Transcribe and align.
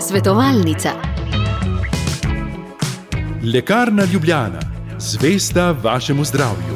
Svetovalnica. 0.00 0.90
Lekarna 3.54 4.04
Ljubljana, 4.12 4.60
zvesta 4.98 5.72
vašemu 5.82 6.24
zdravju. 6.24 6.73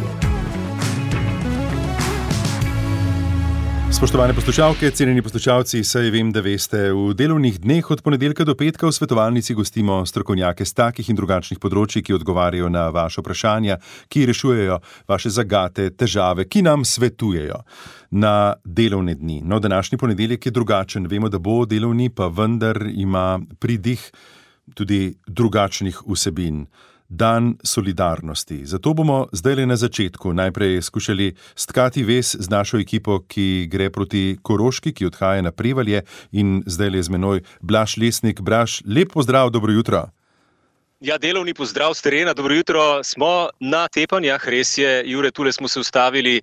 Spoštovane 3.99 4.35
poslušalke, 4.35 4.91
cenjeni 4.91 5.23
poslušalci, 5.23 5.81
saj 5.85 6.13
vem, 6.15 6.29
da 6.31 6.39
veste, 6.39 6.85
v 6.95 7.17
delovnih 7.19 7.57
dneh 7.59 7.89
od 7.91 7.99
ponedeljka 8.07 8.45
do 8.47 8.55
petka 8.55 8.87
v 8.87 8.95
svetovalnici 8.95 9.57
gostimo 9.59 9.97
strokovnjake 10.07 10.63
z 10.65 10.75
takih 10.79 11.09
in 11.11 11.17
drugačnih 11.19 11.59
področji, 11.59 12.05
ki 12.07 12.15
odgovarjajo 12.15 12.69
na 12.71 12.85
vaše 12.95 13.19
vprašanja, 13.25 13.81
ki 14.07 14.23
rešujejo 14.31 14.77
vaše 15.11 15.33
zagate, 15.35 15.89
težave, 15.91 16.47
ki 16.47 16.63
nam 16.63 16.87
svetujejo 16.87 17.59
na 18.23 18.55
delovne 18.63 19.17
dni. 19.19 19.41
No, 19.43 19.59
današnji 19.59 19.99
ponedeljek 19.99 20.47
je 20.47 20.55
drugačen. 20.55 21.11
Vemo, 21.11 21.27
da 21.27 21.43
bo 21.43 21.65
delovni, 21.67 22.07
pa 22.07 22.31
vendar 22.31 22.79
ima 22.87 23.41
pridih 23.59 24.13
tudi 24.79 25.17
drugačnih 25.27 26.05
vsebin 26.07 26.69
dan 27.09 27.57
solidarnosti. 27.65 28.67
Zato 28.67 28.95
bomo 28.95 29.27
zdaj 29.33 29.55
le 29.55 29.67
na 29.67 29.77
začetku 29.77 30.33
najprej 30.33 30.83
skušali 30.83 31.35
stkati 31.55 32.05
vez 32.05 32.37
z 32.39 32.51
našo 32.51 32.79
ekipo, 32.79 33.21
ki 33.29 33.69
gre 33.71 33.91
proti 33.91 34.39
Koroški, 34.43 34.93
ki 34.93 35.07
odhaja 35.07 35.43
na 35.43 35.51
Prevalje 35.51 36.03
in 36.33 36.63
zdaj 36.67 36.91
le 36.91 37.03
z 37.03 37.09
menoj 37.09 37.43
Blaž 37.61 37.97
Lesnik. 37.97 38.41
Blaž, 38.41 38.83
lep 38.87 39.13
pozdrav, 39.13 39.51
dobro 39.51 39.73
jutro. 39.73 40.09
Ja, 41.01 41.15
delovni 41.19 41.53
pozdrav 41.55 41.95
z 41.95 42.03
terena, 42.03 42.33
dobro 42.35 42.55
jutro. 42.55 43.05
Smo 43.05 43.49
na 43.61 43.85
tepanjah, 43.89 44.43
res 44.51 44.73
je, 44.79 45.05
Jure, 45.07 45.31
tukaj 45.31 45.53
smo 45.53 45.69
se 45.71 45.79
ustavili 45.81 46.41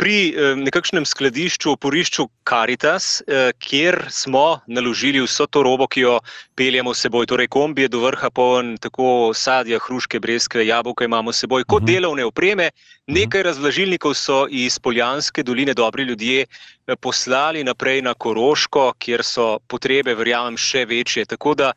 pri 0.00 0.32
eh, 0.32 0.56
nekakšnem 0.56 1.04
skladišču, 1.04 1.74
oporišču 1.76 2.24
Caritas, 2.48 3.20
eh, 3.26 3.52
kjer 3.60 4.06
smo 4.08 4.62
naložili 4.66 5.20
vso 5.20 5.44
to 5.46 5.60
robo, 5.62 5.84
ki 5.86 6.06
jo 6.06 6.14
peljemo 6.56 6.94
s 6.94 7.04
seboj. 7.04 7.28
Torej, 7.28 7.50
kombi 7.52 7.84
je 7.84 7.92
do 7.92 8.00
vrha 8.06 8.30
poln, 8.30 8.78
tako 8.80 9.34
sadja, 9.34 9.76
hruške, 9.76 10.20
brezke, 10.24 10.64
jabolka 10.64 11.04
imamo 11.04 11.32
s 11.32 11.44
seboj, 11.44 11.68
kot 11.68 11.84
mhm. 11.84 11.92
delovne 11.92 12.24
opreme. 12.24 12.70
Mhm. 12.72 13.20
Nekaj 13.20 13.42
razložilnikov 13.42 14.16
so 14.16 14.46
iz 14.48 14.78
Poljanske 14.78 15.44
doline 15.44 15.76
dobri 15.76 16.08
ljudje 16.08 16.46
eh, 16.48 16.96
poslali 16.96 17.60
naprej 17.64 18.02
na 18.08 18.14
Koroško, 18.14 18.94
kjer 18.98 19.20
so 19.20 19.58
potrebe, 19.68 20.16
verjamem, 20.16 20.56
še 20.56 20.88
večje. 20.88 21.28
Tako 21.28 21.54
da 21.54 21.72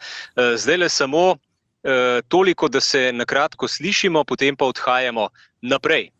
zdaj 0.55 0.77
le 0.77 0.89
samo. 0.89 1.35
Eh, 1.83 2.21
toliko, 2.27 2.67
da 2.67 2.79
se 2.81 3.11
na 3.13 3.25
kratko 3.25 3.67
slišimo, 3.67 4.23
potem 4.23 4.55
pa 4.55 4.65
odhajamo 4.69 5.29
naprej. 5.61 6.11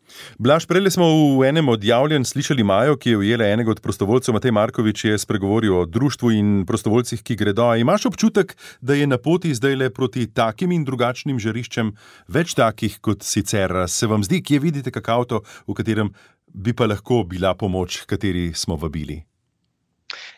Blaž, 0.41 0.65
prej 0.65 0.89
smo 0.89 1.05
v 1.37 1.45
enem 1.45 1.69
od 1.69 1.83
javljen 1.83 2.25
slišali 2.25 2.63
Majo, 2.63 2.97
ki 2.97 3.13
je 3.13 3.17
ujela 3.17 3.45
enega 3.45 3.71
od 3.71 3.79
prostovoljcev, 3.79 4.33
Matej 4.33 4.51
Markovič, 4.51 5.05
je 5.05 5.17
spregovoril 5.21 5.77
o 5.77 5.85
društvu 5.85 6.31
in 6.31 6.65
prostovoljcih, 6.65 7.21
ki 7.21 7.35
gredo. 7.35 7.69
A 7.69 7.77
imaš 7.77 8.09
občutek, 8.09 8.57
da 8.81 8.97
je 8.97 9.07
na 9.07 9.21
poti 9.21 9.53
zdaj 9.53 9.75
le 9.75 9.89
proti 9.93 10.27
takim 10.33 10.71
in 10.71 10.83
drugačnim 10.85 11.39
žariščem 11.39 11.93
več 12.27 12.57
takih 12.57 12.97
kot 12.99 13.21
sicer? 13.21 13.85
Se 13.87 14.09
vam 14.09 14.25
zdi, 14.25 14.41
kje 14.41 14.59
vidite 14.59 14.91
kak 14.91 15.13
avto, 15.13 15.43
v 15.69 15.77
katerem 15.77 16.09
bi 16.53 16.73
pa 16.73 16.89
lahko 16.89 17.21
bila 17.23 17.53
pomoč, 17.53 18.01
kateri 18.09 18.49
smo 18.57 18.75
vabili? 18.75 19.30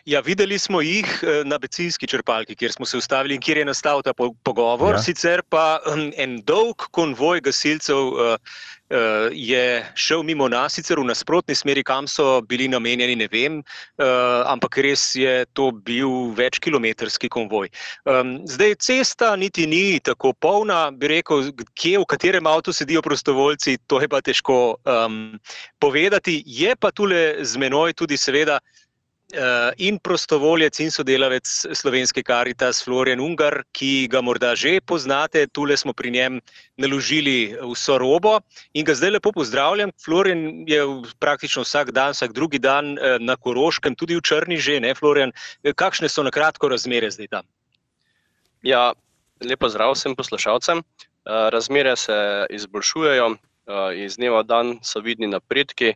Ja, 0.04 0.20
videli 0.20 0.58
smo 0.58 0.80
jih 0.80 1.08
eh, 1.22 1.42
na 1.44 1.58
benzinski 1.58 2.06
črpalki, 2.06 2.56
kjer 2.56 2.72
smo 2.72 2.86
se 2.86 2.98
ustavili 2.98 3.34
in 3.34 3.40
kjer 3.40 3.62
je 3.62 3.64
nastal 3.64 4.02
ta 4.02 4.12
pogovor. 4.42 4.94
Ja. 4.94 5.02
Sicer 5.02 5.42
pa 5.48 5.80
hm, 5.86 6.10
en 6.16 6.40
dolg 6.44 6.88
konvoj 6.90 7.40
gasilcev 7.40 8.12
uh, 8.12 8.36
uh, 8.90 9.28
je 9.32 9.86
šel 9.94 10.22
mimo 10.22 10.48
nas, 10.48 10.74
sicer 10.74 11.00
v 11.00 11.06
nasprotni 11.08 11.54
smeri, 11.54 11.82
kam 11.84 12.06
so 12.10 12.40
bili 12.48 12.68
namenjeni, 12.68 13.16
ne 13.16 13.28
vem, 13.32 13.58
uh, 13.60 14.44
ampak 14.50 14.78
res 14.84 15.14
je 15.16 15.44
to 15.52 15.70
bil 15.72 16.34
večkilometrski 16.36 17.28
konvoj. 17.28 17.70
Um, 18.04 18.36
zdaj, 18.48 18.76
cesta 18.84 19.34
niti 19.36 19.66
ni 19.66 20.00
tako 20.00 20.32
polna, 20.32 20.90
bi 20.90 21.14
rekel, 21.16 21.50
kje 21.74 21.98
v 22.02 22.08
katerem 22.08 22.46
avtu 22.46 22.72
sedijo 22.72 23.02
prostovoljci, 23.02 23.78
to 23.86 24.00
je 24.00 24.08
pa 24.08 24.20
težko 24.20 24.76
um, 24.84 25.38
povedati. 25.80 26.42
Je 26.46 26.76
pa 26.76 26.90
tule 26.90 27.44
z 27.44 27.56
menoj 27.56 27.92
tudi, 27.92 28.20
seveda. 28.20 28.60
Eh, 29.34 29.72
in 29.76 29.98
prostovoljec 29.98 30.78
in 30.78 30.92
sodelavec 30.94 31.48
slovenske 31.74 32.22
karitas 32.22 32.84
Florian 32.84 33.18
Ungar, 33.20 33.64
ki 33.74 34.06
ga 34.06 34.20
morda 34.22 34.52
že 34.54 34.78
poznate, 34.80 35.46
tukaj 35.50 35.80
smo 35.82 35.92
pri 35.92 36.10
njem 36.14 36.36
naložili 36.78 37.56
vso 37.58 37.98
robo 37.98 38.38
in 38.74 38.86
ga 38.86 38.94
zdaj 38.94 39.10
lepo 39.16 39.32
pozdravljam. 39.32 39.90
Florian 40.04 40.62
je 40.70 40.86
praktično 41.18 41.64
vsak 41.66 41.90
dan, 41.90 42.14
vsak 42.14 42.32
drugi 42.32 42.58
dan 42.62 42.94
eh, 42.94 43.18
na 43.18 43.34
Koroškem, 43.36 43.96
tudi 43.98 44.14
v 44.14 44.22
Črni 44.22 44.56
že, 44.56 44.78
ne 44.80 44.94
Florian. 44.94 45.32
Eh, 45.64 45.74
kakšne 45.74 46.08
so 46.08 46.22
na 46.22 46.30
kratko 46.30 46.70
razmere 46.70 47.10
zdaj 47.10 47.28
tam? 47.34 47.44
Ja, 48.62 48.92
lepo 49.42 49.68
zdrav 49.68 49.96
vsem 49.98 50.14
poslušalcem. 50.14 50.82
Razmere 51.24 51.96
se 51.96 52.46
izboljšujejo, 52.52 53.36
iz 53.96 54.16
dneva 54.20 54.42
v 54.42 54.46
dan 54.46 54.66
so 54.84 55.00
vidni 55.00 55.26
napredki. 55.26 55.94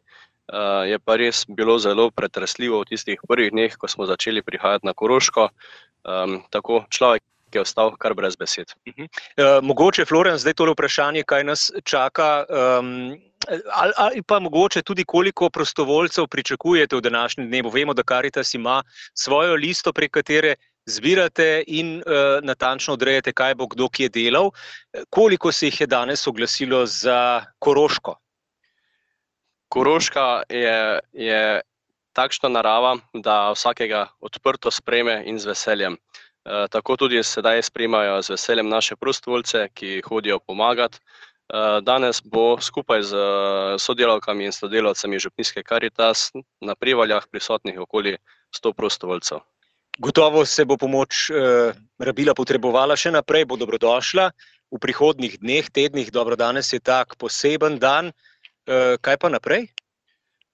Uh, 0.49 0.89
je 0.89 0.99
pa 0.99 1.17
res 1.21 1.45
bilo 1.45 1.77
zelo 1.79 2.09
pretresljivo 2.11 2.81
v 2.81 2.89
tistih 2.89 3.21
prvih 3.29 3.51
dneh, 3.53 3.75
ko 3.77 3.89
smo 3.89 4.07
začeli 4.09 4.41
prihajati 4.43 4.87
na 4.87 4.95
Koroško. 4.97 5.51
Um, 6.09 6.41
tako 6.49 6.87
človek 6.89 7.23
je 7.53 7.61
ostal 7.61 7.93
kar 8.01 8.15
brez 8.15 8.37
besed. 8.37 8.73
Uh 8.87 8.95
-huh. 8.95 9.05
uh, 9.05 9.65
mogoče, 9.65 10.05
Florian, 10.05 10.39
zdaj 10.39 10.55
tole 10.55 10.73
vprašanje, 10.73 11.23
kaj 11.23 11.45
nas 11.45 11.71
čaka. 11.85 12.45
Um, 12.49 13.19
ali, 13.73 13.93
ali 13.97 14.23
pa 14.23 14.39
mogoče 14.39 14.83
tudi, 14.83 15.05
koliko 15.05 15.51
prostovoljcev 15.51 16.27
pričakujete 16.27 16.97
v 16.97 17.01
današnjem 17.01 17.49
dnevu? 17.49 17.71
Vemo, 17.71 17.95
da 17.95 18.03
Karitas 18.03 18.55
ima 18.55 18.83
svojo 19.15 19.55
listo, 19.55 19.93
prek 19.93 20.11
katere. 20.11 20.55
Zbirate 20.87 21.65
in 21.67 21.97
uh, 21.97 22.03
natančno 22.43 22.95
odrejate, 22.95 23.33
kaj 23.33 23.55
bo 23.55 23.67
kdo 23.67 23.89
kje 23.89 24.09
delal. 24.09 24.51
Koliko 25.11 25.53
se 25.53 25.67
jih 25.67 25.81
je 25.81 25.87
danes 25.87 26.27
oglasilo 26.27 26.87
za 26.87 27.45
Koroško? 27.59 28.17
Koroška 29.69 30.43
je, 30.49 31.01
je 31.13 31.61
takšna 32.17 32.49
narava, 32.49 32.97
da 33.15 33.53
vsakega 33.53 34.07
odprto 34.21 34.71
spreme 34.71 35.23
in 35.27 35.39
z 35.39 35.53
veseljem. 35.53 35.99
E, 35.99 36.67
tako 36.73 36.97
tudi 36.97 37.23
sedaj 37.23 37.63
spremajo 37.63 38.23
z 38.23 38.35
veseljem 38.37 38.69
naše 38.69 38.97
prostovoljce, 38.97 39.69
ki 39.75 40.01
hodijo 40.09 40.39
pomagati. 40.39 40.99
E, 40.99 41.81
danes 41.83 42.23
bo 42.25 42.57
skupaj 42.61 43.03
z 43.03 43.29
sodelavkami 43.79 44.49
in 44.49 44.53
sodelavcami 44.53 45.19
Župnijske 45.19 45.63
karitas 45.63 46.31
na 46.61 46.75
privaljah 46.75 47.29
prisotnih 47.31 47.81
okoli 47.81 48.17
100 48.53 48.73
prostovoljcev. 48.73 49.45
Gotovo 49.99 50.45
se 50.47 50.65
bo 50.65 50.77
pomoč 50.77 51.27
eh, 51.31 51.75
rabila 51.99 52.31
potrebovala 52.35 52.95
še 52.95 53.11
naprej, 53.11 53.49
bo 53.51 53.59
dobrodošla 53.59 54.31
v 54.71 54.79
prihodnih 54.79 55.41
dneh, 55.43 55.67
tednih. 55.75 56.13
Dobro, 56.15 56.39
danes 56.39 56.71
je 56.71 56.79
tak 56.79 57.19
poseben 57.19 57.81
dan. 57.83 58.15
Eh, 58.15 58.38
kaj 59.01 59.17
pa 59.17 59.29
naprej? 59.33 59.69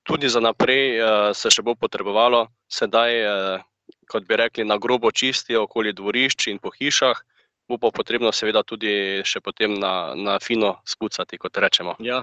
Tudi 0.05 0.29
za 0.29 0.41
naprej 0.41 1.01
uh, 1.01 1.33
se 1.33 1.51
še 1.51 1.65
bo 1.65 1.75
potrebovalo, 1.75 2.45
sedaj, 2.69 3.13
uh, 3.25 3.63
kot 4.09 4.27
bi 4.29 4.37
rekli, 4.37 4.65
na 4.69 4.77
grobo 4.79 5.11
čistijo 5.11 5.65
okoli 5.65 5.95
dvorišč 5.97 6.51
in 6.53 6.61
po 6.61 6.71
hišah, 6.75 7.23
bo 7.69 7.79
pa 7.81 7.89
potrebno, 7.89 8.33
seveda, 8.33 8.63
tudi 8.63 9.25
še 9.25 9.41
potem 9.41 9.79
na, 9.81 10.13
na 10.15 10.37
fino 10.45 10.77
spucati, 10.85 11.41
kot 11.41 11.57
rečemo. 11.57 11.97
Ja. 12.05 12.21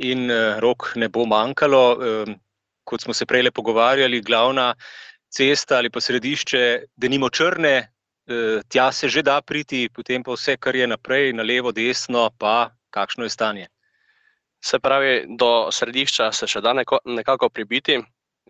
In 0.00 0.30
uh, 0.32 0.56
rok 0.64 0.94
ne 0.96 1.10
bo 1.12 1.26
manjkalo, 1.28 1.84
uh, 1.92 2.34
kot 2.88 3.04
smo 3.04 3.12
se 3.12 3.28
prej 3.28 3.52
pogovarjali, 3.52 4.24
glavna 4.24 4.72
cesta 5.28 5.76
ali 5.78 5.92
pa 5.92 6.00
središče, 6.00 6.62
da 6.96 7.08
nimo 7.12 7.28
črne, 7.28 7.76
uh, 7.84 8.64
tja 8.72 8.88
se 8.92 9.08
že 9.12 9.22
da 9.22 9.42
priti, 9.44 9.88
potem 9.92 10.24
pa 10.24 10.32
vse, 10.32 10.56
kar 10.56 10.76
je 10.76 10.88
naprej, 10.88 11.36
na 11.36 11.44
levo, 11.44 11.72
desno, 11.76 12.30
pa 12.38 12.72
kakšno 12.90 13.28
je 13.28 13.36
stanje. 13.36 13.68
Se 14.64 14.78
pravi, 14.78 15.24
do 15.38 15.70
središča 15.72 16.32
se 16.32 16.46
še 16.46 16.60
da 16.60 16.72
neko, 16.72 16.98
nekako 17.04 17.48
pribiti 17.48 18.00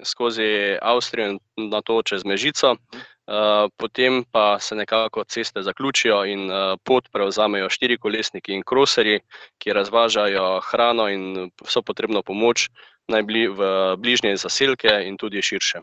skozi 0.05 0.79
Avstrijo 0.83 1.35
in 1.35 1.39
na 1.71 1.81
to 1.83 2.03
čez 2.03 2.25
Mežico, 2.25 2.73
uh, 2.73 3.67
potem 3.77 4.25
pa 4.33 4.59
se 4.61 4.75
nekako 4.75 5.25
ceste 5.25 5.63
zaključijo 5.63 6.25
in 6.25 6.51
uh, 6.51 6.79
pot 6.85 7.09
prevzamejo 7.13 7.71
štiri 7.71 7.99
kolesniki 7.99 8.55
in 8.55 8.63
kroserji, 8.63 9.21
ki 9.59 9.75
razvažajo 9.75 10.61
hrano 10.71 11.09
in 11.09 11.51
vso 11.65 11.83
potrebno 11.83 12.23
pomoč 12.23 12.69
naj 13.09 13.23
bili 13.23 13.49
v 13.49 13.97
bližnje 13.97 14.37
zaselke 14.37 15.01
in 15.05 15.17
tudi 15.17 15.43
širše. 15.43 15.83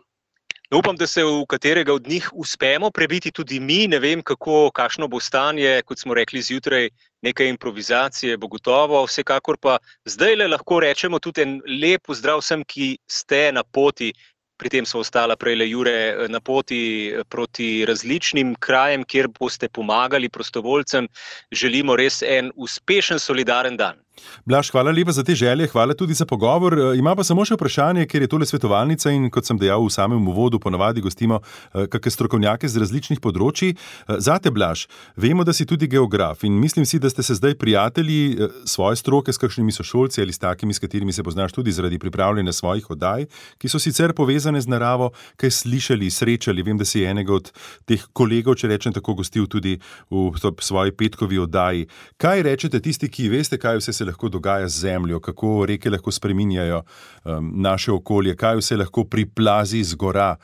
No, 0.71 0.79
upam, 0.79 0.95
da 0.95 1.07
se 1.07 1.23
v 1.23 1.45
katerega 1.45 1.93
od 1.93 2.07
njih 2.07 2.29
uspemo 2.33 2.91
prebiti 2.91 3.31
tudi 3.31 3.59
mi. 3.59 3.87
Ne 3.87 3.99
vem, 3.99 4.21
kako, 4.23 4.71
kakšno 4.73 5.07
bo 5.07 5.19
stanje, 5.19 5.81
kot 5.85 5.99
smo 5.99 6.13
rekli 6.13 6.41
zjutraj, 6.41 6.89
nekaj 7.21 7.49
improvizacije, 7.49 8.37
bo 8.37 8.47
gotovo. 8.47 9.03
Vsekakor 9.05 9.57
pa 9.61 9.77
zdaj 10.05 10.35
le 10.35 10.47
lahko 10.47 10.79
rečemo 10.79 11.19
tudi 11.19 11.41
en 11.41 11.59
lep 11.81 12.07
pozdrav 12.09 12.41
vsem, 12.41 12.63
ki 12.65 12.97
ste 13.07 13.51
na 13.51 13.63
poti. 13.63 14.13
Pri 14.57 14.69
tem 14.71 14.85
so 14.87 15.01
ostala 15.03 15.35
prej 15.35 15.57
le 15.59 15.65
Jure 15.67 16.27
na 16.31 16.39
poti 16.39 17.11
proti 17.29 17.85
različnim 17.85 18.55
krajem, 18.55 19.03
kjer 19.03 19.27
boste 19.27 19.69
pomagali 19.69 20.29
prostovoljcem. 20.29 21.09
Želimo 21.51 21.95
res 21.99 22.21
en 22.23 22.51
uspešen, 22.55 23.19
solidaren 23.19 23.77
dan. 23.77 24.04
Blaž, 24.45 24.69
hvala 24.71 24.91
lepa 24.91 25.11
za 25.11 25.23
te 25.23 25.35
želje, 25.35 25.67
hvala 25.67 25.93
tudi 25.93 26.13
za 26.13 26.25
pogovor. 26.25 26.73
E, 26.79 26.97
ima 26.97 27.15
pa 27.15 27.23
samo 27.23 27.45
še 27.45 27.57
vprašanje, 27.57 28.05
ker 28.07 28.21
je 28.21 28.29
tole 28.31 28.45
svetovalnica 28.45 29.11
in 29.11 29.29
kot 29.33 29.47
sem 29.47 29.57
dejal 29.59 29.83
v 29.85 29.91
samem 29.93 30.27
uvodu, 30.27 30.59
ponavadi 30.61 31.01
gostimo 31.01 31.41
e, 31.41 31.87
kakšne 31.91 32.13
strokovnjake 32.13 32.69
z 32.69 32.81
različnih 32.83 33.21
področji. 33.23 33.73
E, 33.75 34.19
zate, 34.23 34.53
Blaž, 34.53 34.85
vemo, 35.17 35.43
da 35.43 35.53
si 35.53 35.65
tudi 35.65 35.89
geograf 35.91 36.45
in 36.47 36.59
mislim 36.61 36.85
si, 36.85 36.99
da 37.01 37.09
ste 37.09 37.23
se 37.25 37.37
zdaj 37.39 37.57
prijatelji 37.59 38.37
svoje 38.65 38.99
stroke 39.01 39.33
s 39.33 39.41
kakšnimi 39.41 39.73
sošolci 39.73 40.21
ali 40.21 40.33
s 40.33 40.39
takimi, 40.39 40.73
s 40.73 40.79
katerimi 40.79 41.13
se 41.13 41.23
poznaš 41.23 41.55
tudi 41.57 41.73
zaradi 41.75 41.99
pripravljanja 41.99 42.53
svojih 42.53 42.89
oddaj, 42.95 43.25
ki 43.57 43.71
so 43.71 43.81
sicer 43.81 44.13
povezane 44.13 44.61
z 44.61 44.71
naravo, 44.71 45.11
kaj 45.41 45.51
slišali, 45.61 46.09
srečali. 46.11 46.63
Vem, 46.65 46.77
da 46.77 46.85
si 46.85 47.03
enega 47.05 47.33
od 47.35 47.51
teh 47.89 48.01
kolegov, 48.13 48.57
če 48.61 48.69
rečem 48.71 48.93
tako, 48.95 49.17
gostil 49.19 49.49
tudi 49.49 49.75
v 50.09 50.55
svoji 50.61 50.95
petkovi 50.95 51.39
oddaji. 51.41 51.87
Kaj 52.21 52.45
rečete 52.45 52.81
tisti, 52.81 53.09
ki 53.11 53.29
veste, 53.33 53.59
kaj 53.61 53.81
vse 53.81 53.93
se 53.93 54.04
lahko 54.05 54.29
dogaja 54.29 54.69
z 54.69 54.87
zemljo, 54.87 55.19
kako 55.19 55.65
reke 55.65 55.89
lahko 55.89 56.11
spreminjajo 56.11 56.83
um, 56.83 57.51
naše 57.61 57.91
okolje, 57.91 58.35
kaj 58.35 58.61
vse 58.61 58.77
lahko 58.77 59.03
priplazi 59.03 59.83
z 59.83 59.95
gora. 59.95 60.35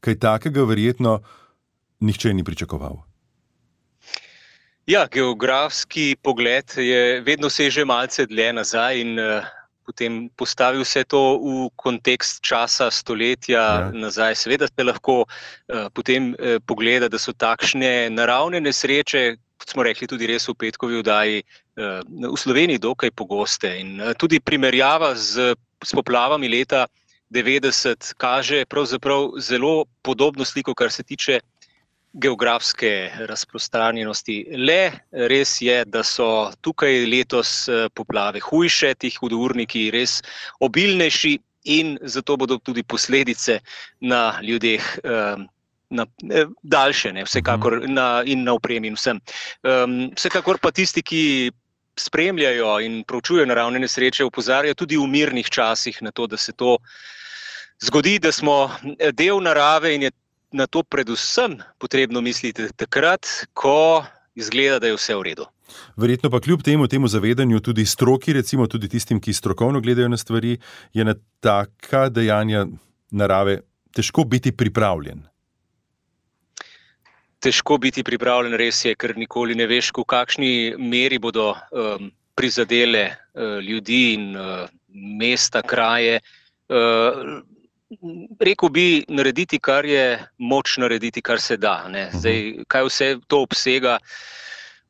Kaj 0.00 0.18
takega 0.22 0.62
verjetno 0.64 1.18
nihče 2.00 2.34
ni 2.34 2.44
pričakoval. 2.44 3.02
Ja, 4.88 5.06
geografski 5.12 6.16
pogled 6.22 6.72
je 6.76 7.20
vedno 7.20 7.50
seže 7.50 7.84
malce 7.84 8.24
dlje 8.26 8.52
nazaj 8.56 9.00
in 9.00 9.18
uh, 9.20 9.44
potem 9.88 10.28
postavi 10.36 10.80
vse 10.80 11.02
to 11.04 11.20
v 11.40 11.68
kontekst 11.76 12.40
časa, 12.44 12.90
stoletja 12.92 13.60
ja. 13.60 13.90
nazaj. 13.92 14.36
Seveda 14.36 14.68
se 14.68 14.84
lahko 14.84 15.24
uh, 15.24 15.88
potem 15.92 16.32
uh, 16.32 16.56
pogleda, 16.64 17.08
da 17.08 17.20
so 17.20 17.32
takšne 17.32 18.10
naravne 18.12 18.60
nesreče, 18.64 19.36
kot 19.60 19.72
smo 19.72 19.84
rekli, 19.84 20.08
tudi 20.08 20.28
res 20.28 20.48
v 20.48 20.56
petkovi 20.56 21.00
vdaji, 21.02 21.44
v 21.78 22.36
Sloveniji 22.36 22.78
dokaj 22.78 23.10
pogoste. 23.10 23.70
In 23.80 24.00
eh, 24.00 24.14
tudi 24.14 24.40
primerjava 24.40 25.14
z, 25.14 25.54
s 25.84 25.94
poplavami 25.94 26.48
leta 26.48 26.86
90 27.30 28.14
kaže 28.16 28.64
zelo 29.38 29.84
podobno 30.02 30.44
sliko, 30.44 30.74
kar 30.74 30.90
se 30.90 31.02
tiče 31.02 31.40
geografske 32.12 33.10
razprostranjenosti. 33.28 34.46
Le 34.56 34.92
res 35.12 35.60
je, 35.60 35.84
da 35.84 36.02
so 36.02 36.50
tukaj 36.60 37.06
letos 37.06 37.68
eh, 37.68 37.88
poplave 37.94 38.40
hujše, 38.40 38.94
ti 38.94 39.12
hudourniki 39.20 39.90
res 39.90 40.22
obilnejši 40.60 41.38
in 41.64 41.98
zato 42.02 42.36
bodo 42.36 42.58
tudi 42.58 42.82
posledice 42.82 43.60
na 44.00 44.40
ljudeh 44.42 44.82
na, 45.90 46.06
eh, 46.30 46.46
daljše, 46.62 47.12
ne, 47.12 47.24
vsekakor 47.24 47.80
mhm. 47.82 47.94
na, 47.94 48.22
in 48.24 48.44
na 48.44 48.52
opremi 48.52 48.88
in 48.88 48.96
vsem. 48.96 49.20
Um, 49.62 50.10
vsekakor 50.16 50.58
pa 50.62 50.70
tisti, 50.70 51.02
ki 51.02 51.50
spremljajo 51.98 52.78
in 52.80 53.02
proučujejo 53.04 53.46
naravne 53.46 53.78
nesreče, 53.78 54.24
upozarjajo 54.24 54.74
tudi 54.74 54.96
v 54.96 55.06
mirnih 55.06 55.50
časih 55.50 55.98
na 56.02 56.10
to, 56.10 56.26
da 56.26 56.36
se 56.36 56.52
to 56.52 56.78
zgodi, 57.84 58.18
da 58.18 58.32
smo 58.32 58.70
eh, 58.98 59.12
del 59.12 59.42
narave 59.42 59.94
in 59.94 60.08
je 60.08 60.10
na 60.52 60.66
to 60.66 60.82
predvsem 60.82 61.58
potrebno 61.78 62.20
misliti 62.20 62.68
takrat, 62.76 63.26
ko 63.52 64.04
izgleda, 64.34 64.78
da 64.78 64.86
je 64.86 64.96
vse 64.96 65.16
v 65.16 65.22
redu. 65.22 65.46
Verjetno 65.96 66.30
pa 66.30 66.40
kljub 66.40 66.62
temu, 66.62 66.88
temu 66.88 67.08
zavedanju, 67.08 67.60
tudi 67.60 67.86
stroki, 67.86 68.32
recimo 68.32 68.66
tudi 68.66 68.88
tistim, 68.88 69.20
ki 69.20 69.32
strokovno 69.32 69.80
gledajo 69.80 70.08
na 70.08 70.16
stvari, 70.16 70.58
je 70.92 71.04
na 71.04 71.14
taka 71.40 72.08
dejanja 72.08 72.66
narave 73.10 73.60
težko 73.92 74.24
biti 74.24 74.52
pripravljen 74.52 75.26
težko 77.40 77.78
biti 77.78 78.04
pripravljen, 78.04 78.56
res 78.58 78.84
je, 78.84 78.94
ker 78.98 79.16
nikoli 79.16 79.54
ne 79.58 79.66
veš, 79.70 79.92
v 79.96 80.04
kakšni 80.08 80.52
meri 80.78 81.18
bodo 81.18 81.52
um, 81.54 82.10
prizadele 82.38 83.04
uh, 83.10 83.58
ljudi 83.62 84.14
in 84.14 84.34
uh, 84.36 84.66
mesta, 85.20 85.62
kraje. 85.62 86.20
Uh, 86.68 87.38
Rekl 88.40 88.68
bi, 88.68 89.04
narediti, 89.08 89.56
kar 89.58 89.86
je 89.88 90.18
moč 90.44 90.74
narediti, 90.76 91.22
kar 91.24 91.40
se 91.40 91.56
da. 91.56 91.86
Mhm. 91.88 92.18
Zdaj, 92.18 92.42
kaj 92.68 92.90
vse 92.90 93.06
to 93.26 93.40
obsega, 93.46 93.96
uh, 93.96 94.38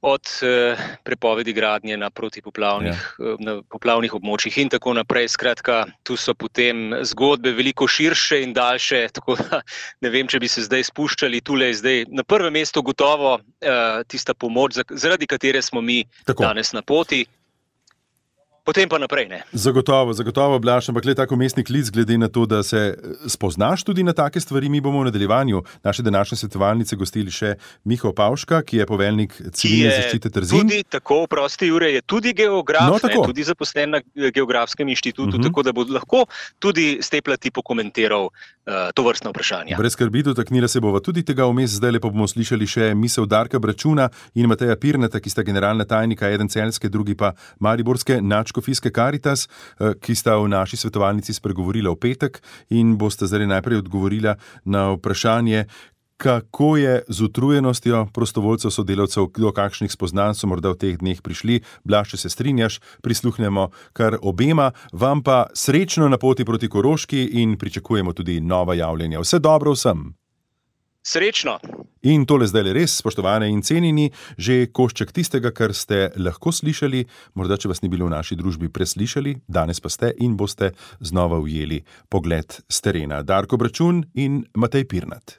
od 0.00 0.22
eh, 0.42 0.76
prepovedi 1.02 1.52
gradnje 1.52 1.96
na 1.96 2.10
protipoplavnih 2.10 3.16
ja. 3.18 3.32
Eh, 3.32 3.36
na 3.38 3.62
poplavnih 3.62 4.14
območjih 4.14 4.58
in 4.58 4.68
tako 4.70 4.94
naprej. 4.94 5.28
Skratka, 5.28 5.84
tu 6.02 6.16
so 6.16 6.34
potem 6.34 6.92
zgodbe 7.02 7.52
veliko 7.52 7.88
širše 7.88 8.42
in 8.42 8.52
daljše, 8.54 9.08
tako 9.18 9.36
da 9.36 9.62
ne 10.00 10.10
vem, 10.10 10.28
če 10.28 10.38
bi 10.38 10.48
se 10.48 10.62
zdaj 10.62 10.88
spuščali 10.92 11.40
tukaj. 11.40 11.74
Zdaj, 11.80 12.04
na 12.14 12.22
prvem 12.22 12.52
mestu 12.52 12.82
gotovo 12.82 13.34
uh, 13.38 14.02
tista 14.08 14.34
pomoč, 14.34 14.78
zaradi 14.90 15.26
katere 15.26 15.62
smo 15.62 15.80
mi 15.80 16.04
tako. 16.26 16.42
danes 16.42 16.72
na 16.72 16.82
poti 16.82 17.24
potem 18.68 18.84
pa 18.88 19.00
naprej. 19.00 19.28
Ne. 19.32 19.40
Zagotovo, 19.52 20.12
zagotovo, 20.12 20.58
Blaž, 20.60 20.90
ampak 20.92 21.08
le 21.08 21.14
tako 21.16 21.40
mestni 21.40 21.64
klic, 21.64 21.88
glede 21.88 22.18
na 22.20 22.28
to, 22.28 22.44
da 22.44 22.60
se 22.62 22.92
eh, 22.92 22.96
spoznaš 23.24 23.84
tudi 23.88 24.04
na 24.04 24.12
take 24.12 24.40
stvari. 24.40 24.68
Mi 24.68 24.82
bomo 24.84 25.00
v 25.00 25.08
nadaljevanju 25.08 25.62
naše 25.84 26.04
današnje 26.04 26.36
svetovalnice 26.36 26.96
gostili 26.96 27.32
še 27.32 27.54
Miho 27.88 28.12
Pavška, 28.12 28.60
ki 28.62 28.82
je 28.82 28.86
poveljnik 28.86 29.32
civilne 29.56 29.94
zaščite 29.96 30.30
Trzin. 30.30 30.68
Tudi 30.68 30.82
tako, 30.84 31.24
prosti 31.30 31.70
Jure, 31.70 31.88
je 31.96 32.02
tudi 32.04 32.34
geograf, 32.36 32.90
no, 32.92 33.00
ne, 33.00 33.16
tudi 33.32 33.46
zaposlen 33.48 33.96
na 33.96 34.02
Geografskem 34.34 34.88
inštitutu, 34.88 35.22
uh 35.22 35.34
mhm. 35.34 35.40
-huh. 35.40 35.48
tako 35.48 35.62
da 35.62 35.72
bo 35.72 35.86
lahko 35.88 36.26
tudi 36.58 36.98
steplati 37.00 37.50
pokomentiral 37.50 38.28
uh, 38.28 38.92
to 38.94 39.02
vrstno 39.02 39.30
vprašanje. 39.30 39.76
Brez 39.78 39.92
skrbi, 39.92 40.22
dotaknila 40.22 40.68
se 40.68 40.80
bova 40.80 41.00
tudi 41.00 41.22
tega 41.22 41.48
vmes, 41.48 41.70
zdaj 41.70 41.90
lepo 41.96 42.10
bomo 42.10 42.28
slišali 42.28 42.66
še 42.66 42.94
misel 42.94 43.26
Darka 43.26 43.58
Bračuna 43.58 44.08
in 44.34 44.46
Mateja 44.46 44.76
Pirneta, 44.76 45.20
ki 45.20 45.30
sta 45.30 45.42
generalna 45.42 45.84
tajnika, 45.84 46.28
eden 46.28 46.48
celske, 46.48 46.88
drugi 46.88 47.14
pa 47.14 47.32
Mariborske 47.58 48.20
načko. 48.20 48.57
Škofijske 48.58 48.90
Karitas, 48.90 49.46
eh, 49.78 49.94
ki 50.00 50.14
sta 50.14 50.36
v 50.36 50.48
naši 50.50 50.76
svetovalnici 50.76 51.34
spregovorila 51.34 51.94
v 51.94 51.96
petek 51.96 52.42
in 52.70 52.98
boste 52.98 53.26
zdaj 53.26 53.46
najprej 53.46 53.78
odgovorila 53.78 54.34
na 54.64 54.90
vprašanje. 54.98 55.66
Kako 56.18 56.76
je 56.76 57.02
z 57.08 57.22
utrujenostjo 57.22 58.08
prostovoljcev, 58.10 58.70
sodelavcev, 58.74 59.30
do 59.38 59.52
kakšnih 59.54 59.92
spoznanj 59.92 60.34
so 60.34 60.50
morda 60.50 60.74
v 60.74 60.78
teh 60.82 60.98
dneh 60.98 61.22
prišli, 61.22 61.62
blaž, 61.86 62.10
če 62.10 62.16
se 62.26 62.34
strinjaš, 62.34 62.80
prisluhnemo 63.06 63.70
kar 63.94 64.18
obema, 64.22 64.72
vam 64.92 65.22
pa 65.22 65.46
srečno 65.54 66.08
na 66.10 66.18
poti 66.18 66.44
proti 66.44 66.66
Koroški 66.68 67.38
in 67.38 67.54
pričakujemo 67.54 68.12
tudi 68.12 68.40
nova 68.40 68.74
javljanja. 68.74 69.22
Vse 69.22 69.38
dobro 69.38 69.78
vsem! 69.78 70.18
Srečno! 71.08 71.56
In 72.04 72.26
tole 72.28 72.44
zdaj 72.46 72.66
le 72.66 72.72
res, 72.76 72.98
spoštovane 73.00 73.46
in 73.48 73.62
cenjeni, 73.64 74.10
že 74.36 74.66
košček 74.76 75.12
tistega, 75.16 75.54
kar 75.56 75.72
ste 75.72 76.10
lahko 76.20 76.52
slišali, 76.52 77.06
morda 77.32 77.56
če 77.56 77.70
vas 77.72 77.80
ni 77.80 77.88
bilo 77.88 78.04
v 78.04 78.12
naši 78.12 78.36
družbi 78.36 78.68
preslišali, 78.68 79.38
danes 79.48 79.80
pa 79.80 79.88
ste 79.88 80.12
in 80.20 80.36
boste 80.36 80.74
znova 81.00 81.40
ujeli 81.40 81.80
pogled 82.12 82.60
z 82.68 82.80
terena. 82.84 83.22
Darko 83.24 83.56
Bračun 83.56 84.04
in 84.20 84.42
Matej 84.52 84.84
Pirnat. 84.84 85.38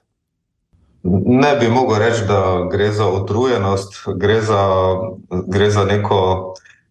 Ne 1.06 1.54
bi 1.62 1.70
mogel 1.70 2.02
reči, 2.02 2.26
da 2.28 2.66
gre 2.72 2.90
za 2.92 3.06
utrujenost, 3.22 4.02
gre 4.18 4.42
za, 4.42 4.64
gre 5.54 5.70
za 5.70 5.86
neko 5.86 6.20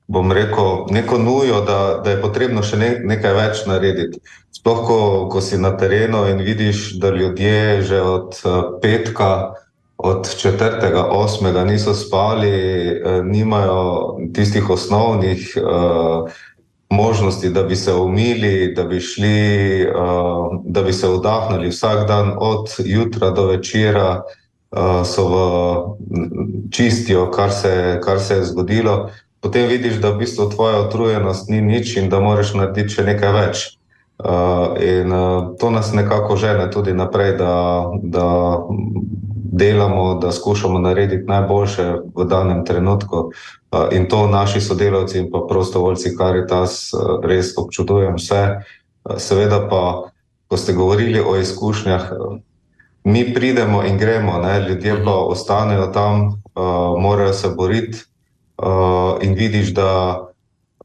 bom 0.08 0.32
rekel, 0.32 0.86
neko 0.90 1.18
nujo, 1.18 1.60
da, 1.60 2.00
da 2.04 2.10
je 2.10 2.20
potrebno 2.22 2.62
še 2.64 2.80
ne, 2.80 2.90
nekaj 3.04 3.34
več 3.36 3.62
narediti. 3.68 4.22
Sploh, 4.56 4.80
ko, 4.88 4.98
ko 5.28 5.42
si 5.44 5.60
na 5.60 5.74
terenu 5.76 6.24
in 6.32 6.40
vidiš, 6.44 6.96
da 7.00 7.12
ljudje 7.12 7.82
že 7.84 8.00
od 8.00 8.40
uh, 8.40 8.56
petka, 8.80 9.52
od 9.98 10.30
četrtega, 10.40 11.04
osmega 11.12 11.66
niso 11.68 11.92
spali, 11.94 12.48
uh, 12.48 13.20
nimajo 13.24 14.16
tistih 14.32 14.70
osnovnih 14.70 15.52
uh, 15.60 16.32
možnosti, 16.88 17.52
da 17.52 17.68
bi 17.68 17.76
se 17.76 17.92
umili, 17.92 18.72
da 18.72 18.88
bi 18.88 19.04
šli, 19.04 19.84
uh, 19.92 20.56
da 20.64 20.82
bi 20.88 20.92
se 20.92 21.12
vdahnili 21.18 21.68
vsak 21.68 22.08
dan, 22.08 22.32
od 22.40 22.72
jutra 22.80 23.30
do 23.30 23.50
večera. 23.52 24.22
Uh, 24.68 25.00
so 25.08 25.22
v 25.32 25.36
čistijo, 26.70 27.30
kar 27.32 27.48
se, 27.52 28.00
kar 28.04 28.20
se 28.20 28.34
je 28.36 28.44
zgodilo 28.44 29.08
potem 29.40 29.68
vidiš, 29.68 30.00
da 30.02 30.10
v 30.10 30.18
bistvu 30.18 30.50
tvoja 30.50 30.80
utrujenost 30.86 31.48
ni 31.48 31.60
nič 31.60 31.96
in 31.96 32.08
da 32.10 32.20
moraš 32.20 32.54
narediti 32.54 32.98
še 32.98 33.06
nekaj 33.06 33.32
več. 33.32 33.66
Uh, 34.18 34.74
in 34.82 35.12
uh, 35.14 35.54
to 35.62 35.70
nas 35.70 35.92
nekako 35.94 36.34
žene 36.36 36.66
tudi 36.74 36.90
naprej, 36.90 37.36
da, 37.38 37.86
da 38.02 38.26
delamo, 39.58 40.14
da 40.18 40.32
skušamo 40.34 40.78
narediti 40.82 41.30
najboljše 41.30 41.84
v 42.16 42.26
danem 42.26 42.64
trenutku. 42.66 43.30
Uh, 43.70 43.86
in 43.94 44.08
to 44.10 44.26
naši 44.26 44.60
sodelavci 44.60 45.18
in 45.18 45.30
pa 45.30 45.44
prostovoljci, 45.48 46.16
kar 46.18 46.36
je 46.36 46.46
uh, 46.50 47.22
res 47.22 47.54
občudujem 47.56 48.18
vse. 48.18 48.42
Seveda 49.22 49.62
pa, 49.70 50.10
ko 50.50 50.56
ste 50.56 50.74
govorili 50.74 51.22
o 51.22 51.36
izkušnjah, 51.38 52.10
mi 53.04 53.22
pridemo 53.34 53.84
in 53.86 53.98
gremo, 53.98 54.42
ne? 54.42 54.60
ljudje 54.68 54.94
pa 55.04 55.14
mhm. 55.14 55.30
ostanejo 55.30 55.86
tam, 55.86 56.26
uh, 56.26 56.98
morajo 56.98 57.32
se 57.32 57.54
boriti 57.56 58.02
uh, 58.62 59.18
in 59.22 59.34
vidiš, 59.34 59.74
da 59.74 60.18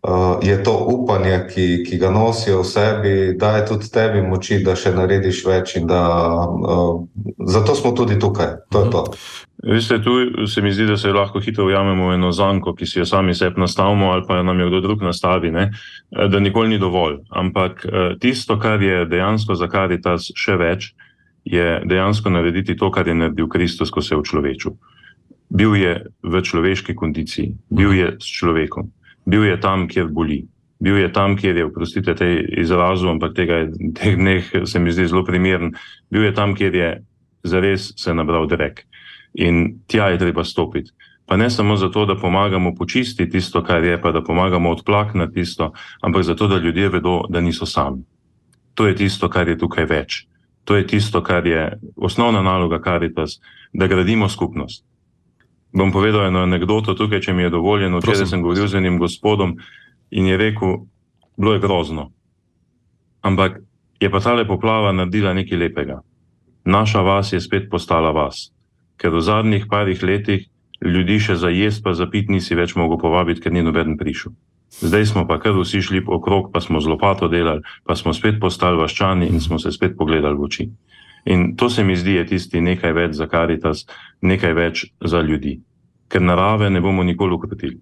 uh, 0.04 0.38
je 0.42 0.64
to 0.64 0.78
upanje, 0.88 1.48
ki, 1.54 1.84
ki 1.90 1.98
ga 1.98 2.12
nosijo 2.12 2.62
v 2.62 2.66
sebi, 2.66 3.16
da 3.38 3.58
je 3.58 3.66
tudi 3.66 3.90
tebi 3.92 4.22
moči, 4.22 4.60
da 4.64 4.76
še 4.76 4.94
narediš 4.96 5.46
več. 5.46 5.78
Da, 5.88 6.04
uh, 6.48 7.02
zato 7.48 7.76
smo 7.76 7.92
tudi 7.92 8.20
tukaj. 8.20 8.56
To 8.72 8.86
to. 8.92 9.06
Veste, 9.64 10.02
tu 10.04 10.48
se 10.48 10.62
mi 10.62 10.74
zdi, 10.76 10.86
da 10.86 10.98
se 10.98 11.14
lahko 11.14 11.40
hitro 11.40 11.66
ujamemo 11.66 12.10
v 12.10 12.18
eno 12.18 12.34
zanko, 12.36 12.74
ki 12.76 12.86
si 12.86 13.00
jo 13.00 13.06
sami 13.08 13.36
sebi 13.36 13.62
nastavimo, 13.64 14.12
ali 14.12 14.28
pa 14.28 14.42
nam 14.44 14.60
jo 14.60 14.68
kdo 14.68 14.82
drug 14.84 15.06
nastavi, 15.08 15.52
ne? 15.52 15.70
da 16.12 16.40
nikoli 16.40 16.76
ni 16.76 16.80
dovolj. 16.80 17.22
Ampak 17.32 17.86
tisto, 18.20 18.60
kar 18.60 18.84
je 18.84 19.06
dejansko 19.08 19.56
za 19.56 19.70
karitas 19.72 20.34
še 20.36 20.58
več, 20.60 20.90
je 21.48 21.80
dejansko 21.88 22.30
narediti 22.30 22.76
to, 22.76 22.92
kar 22.92 23.08
je 23.08 23.16
naredil 23.16 23.48
Kristus, 23.48 23.92
ko 23.92 24.04
se 24.04 24.16
je 24.16 24.20
v 24.20 24.28
človeku. 24.28 24.76
Bil 25.54 25.76
je 25.78 25.94
v 26.24 26.42
človeški 26.42 26.96
kondiciji, 26.98 27.54
bil 27.70 27.94
je 27.94 28.16
s 28.18 28.26
človekom, 28.40 28.90
bil 29.30 29.46
je 29.46 29.58
tam, 29.62 29.86
kjer 29.88 30.10
boli, 30.10 30.42
bil 30.82 30.98
je 30.98 31.12
tam, 31.14 31.38
kjer 31.38 31.62
je, 31.62 31.66
oprostite, 31.70 32.16
te 32.18 32.28
izrazu, 32.58 33.08
ampak 33.12 33.36
tega 33.38 33.62
je 33.62 33.92
teh 33.94 34.18
dneh 34.18 34.50
se 34.66 34.80
mi 34.80 34.92
zdi 34.92 35.08
zelo 35.08 35.24
primeren, 35.24 35.76
bil 36.10 36.26
je 36.26 36.34
tam, 36.34 36.58
kjer 36.58 36.76
je 36.76 36.90
zares 37.44 37.94
se 38.00 38.14
nabral 38.14 38.48
drek 38.48 38.86
in 39.34 39.80
tja 39.88 40.10
je 40.14 40.20
treba 40.22 40.44
stopiti. 40.44 40.92
Pa 41.26 41.38
ne 41.38 41.50
samo 41.50 41.78
zato, 41.78 42.06
da 42.06 42.16
pomagamo 42.16 42.76
počistiti 42.76 43.32
tisto, 43.32 43.64
kar 43.64 43.84
je, 43.84 44.02
pa 44.02 44.12
da 44.12 44.22
pomagamo 44.22 44.70
odplakniti 44.70 45.34
tisto, 45.34 45.72
ampak 46.02 46.24
zato, 46.24 46.48
da 46.48 46.58
ljudje 46.58 46.90
vedo, 46.90 47.22
da 47.30 47.42
niso 47.42 47.66
sami. 47.66 48.04
To 48.74 48.88
je 48.88 48.96
tisto, 48.96 49.30
kar 49.30 49.48
je 49.48 49.58
tukaj 49.58 49.86
več. 49.86 50.26
To 50.64 50.76
je 50.76 50.88
tisto, 50.88 51.24
kar 51.24 51.48
je 51.48 51.80
osnovna 51.96 52.42
naloga 52.42 52.82
Karitas, 52.82 53.40
da 53.74 53.88
gradimo 53.88 54.30
skupnost. 54.30 54.86
Bom 55.74 55.92
povedal 55.92 56.30
eno 56.30 56.46
anegdoto 56.46 56.94
tukaj, 56.94 57.20
če 57.26 57.34
mi 57.34 57.44
je 57.44 57.50
dovoljeno. 57.50 57.98
Včeraj 57.98 58.30
sem 58.30 58.42
govoril 58.46 58.70
z 58.70 58.78
enim 58.78 59.00
gospodom 59.02 59.58
in 60.14 60.30
je 60.30 60.38
rekel, 60.38 60.86
bilo 61.38 61.54
je 61.54 61.64
grozno. 61.64 62.12
Ampak 63.26 63.58
je 64.00 64.10
pa 64.12 64.20
ta 64.20 64.38
poplava 64.46 64.92
naredila 64.92 65.34
nekaj 65.34 65.58
lepega. 65.58 66.02
Naša 66.66 67.02
vas 67.02 67.34
je 67.34 67.42
spet 67.42 67.70
postala 67.72 68.12
vas. 68.12 68.54
Ker 68.98 69.10
v 69.10 69.22
zadnjih 69.22 69.66
parih 69.66 70.04
letih 70.04 70.48
ljudi 70.84 71.20
še 71.20 71.36
za 71.36 71.50
jesti, 71.50 71.82
pa 71.84 71.94
za 71.94 72.06
pit 72.06 72.30
nisi 72.30 72.56
več 72.56 72.76
mogel 72.76 73.00
povabiti, 73.02 73.42
ker 73.42 73.52
ni 73.52 73.64
noben 73.64 73.98
prišel. 73.98 74.32
Zdaj 74.74 75.06
smo 75.06 75.28
pa 75.28 75.40
kar 75.40 75.54
vsi 75.58 75.82
šli 75.82 76.02
okrog, 76.06 76.52
pa 76.54 76.62
smo 76.62 76.82
z 76.82 76.90
lopato 76.90 77.28
delali, 77.28 77.62
pa 77.86 77.96
smo 77.96 78.14
spet 78.14 78.40
postali 78.42 78.78
vaščani 78.78 79.30
in 79.30 79.42
smo 79.42 79.60
se 79.60 79.72
spet 79.72 79.98
pogledali 79.98 80.38
v 80.38 80.46
oči. 80.46 80.70
In 81.26 81.56
to 81.56 81.70
se 81.70 81.84
mi 81.84 81.96
zdi, 81.96 82.18
je 82.20 82.26
tisti 82.26 82.62
nekaj 82.62 82.94
več 82.94 83.16
za 83.16 83.28
karitas, 83.28 83.86
nekaj 84.22 84.54
več 84.54 84.86
za 85.02 85.22
ljudi. 85.22 85.60
Ker 86.12 86.22
narave 86.22 86.70
ne 86.70 86.82
bomo 86.82 87.04
nikoli 87.04 87.34
ukrotili. 87.34 87.80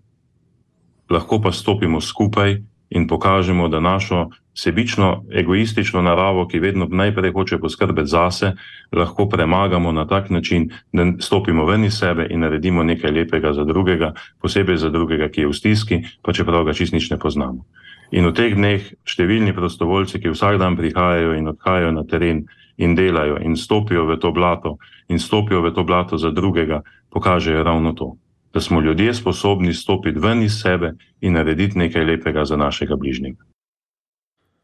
Lahko 1.09 1.41
pa 1.41 1.51
stopimo 1.51 2.01
skupaj 2.01 2.61
in 2.91 3.07
pokažemo, 3.07 3.67
da 3.67 3.79
našo 3.79 4.29
sebično, 4.53 5.23
egoistično 5.31 6.01
naravo, 6.01 6.45
ki 6.47 6.59
vedno 6.59 6.87
najprej 6.91 7.31
hoče 7.31 7.57
poskrbeti 7.57 8.09
zase, 8.09 8.53
lahko 8.91 9.29
premagamo 9.29 9.91
na 9.91 10.07
tak 10.07 10.29
način, 10.29 10.69
da 10.93 11.05
stopimo 11.19 11.65
ven 11.65 11.85
iz 11.85 11.97
sebe 11.97 12.27
in 12.29 12.39
naredimo 12.39 12.83
nekaj 12.83 13.11
lepega 13.11 13.53
za 13.53 13.63
drugega, 13.63 14.13
posebej 14.41 14.77
za 14.77 14.89
drugega, 14.89 15.29
ki 15.29 15.41
je 15.41 15.47
v 15.47 15.53
stiski, 15.53 16.01
pa 16.21 16.33
čeprav 16.33 16.65
ga 16.67 16.73
čist 16.73 16.93
nič 16.93 17.09
ne 17.11 17.19
poznamo. 17.19 17.65
In 18.11 18.27
v 18.27 18.33
teh 18.35 18.55
dneh 18.55 18.81
številni 19.07 19.53
prostovoljci, 19.55 20.19
ki 20.19 20.33
vsak 20.33 20.59
dan 20.59 20.75
prihajajo 20.75 21.37
in 21.37 21.47
odhajajo 21.47 21.91
na 21.95 22.03
teren 22.03 22.45
in 22.77 22.95
delajo 22.95 23.37
in 23.39 23.55
stopijo 23.55 24.05
v 24.05 24.17
to 24.19 24.31
blato 24.31 24.77
in 25.07 25.19
stopijo 25.19 25.61
v 25.61 25.71
to 25.71 25.83
blato 25.83 26.17
za 26.17 26.31
drugega, 26.31 26.81
pokažejo 27.09 27.63
ravno 27.63 27.93
to 27.93 28.15
da 28.53 28.61
smo 28.61 28.81
ljudje 28.81 29.13
sposobni 29.13 29.73
stopiti 29.73 30.19
ven 30.19 30.43
iz 30.43 30.61
sebe 30.61 30.93
in 31.21 31.33
narediti 31.33 31.77
nekaj 31.77 32.05
lepega 32.05 32.45
za 32.45 32.57
našega 32.57 32.95
bližnjega. 32.95 33.43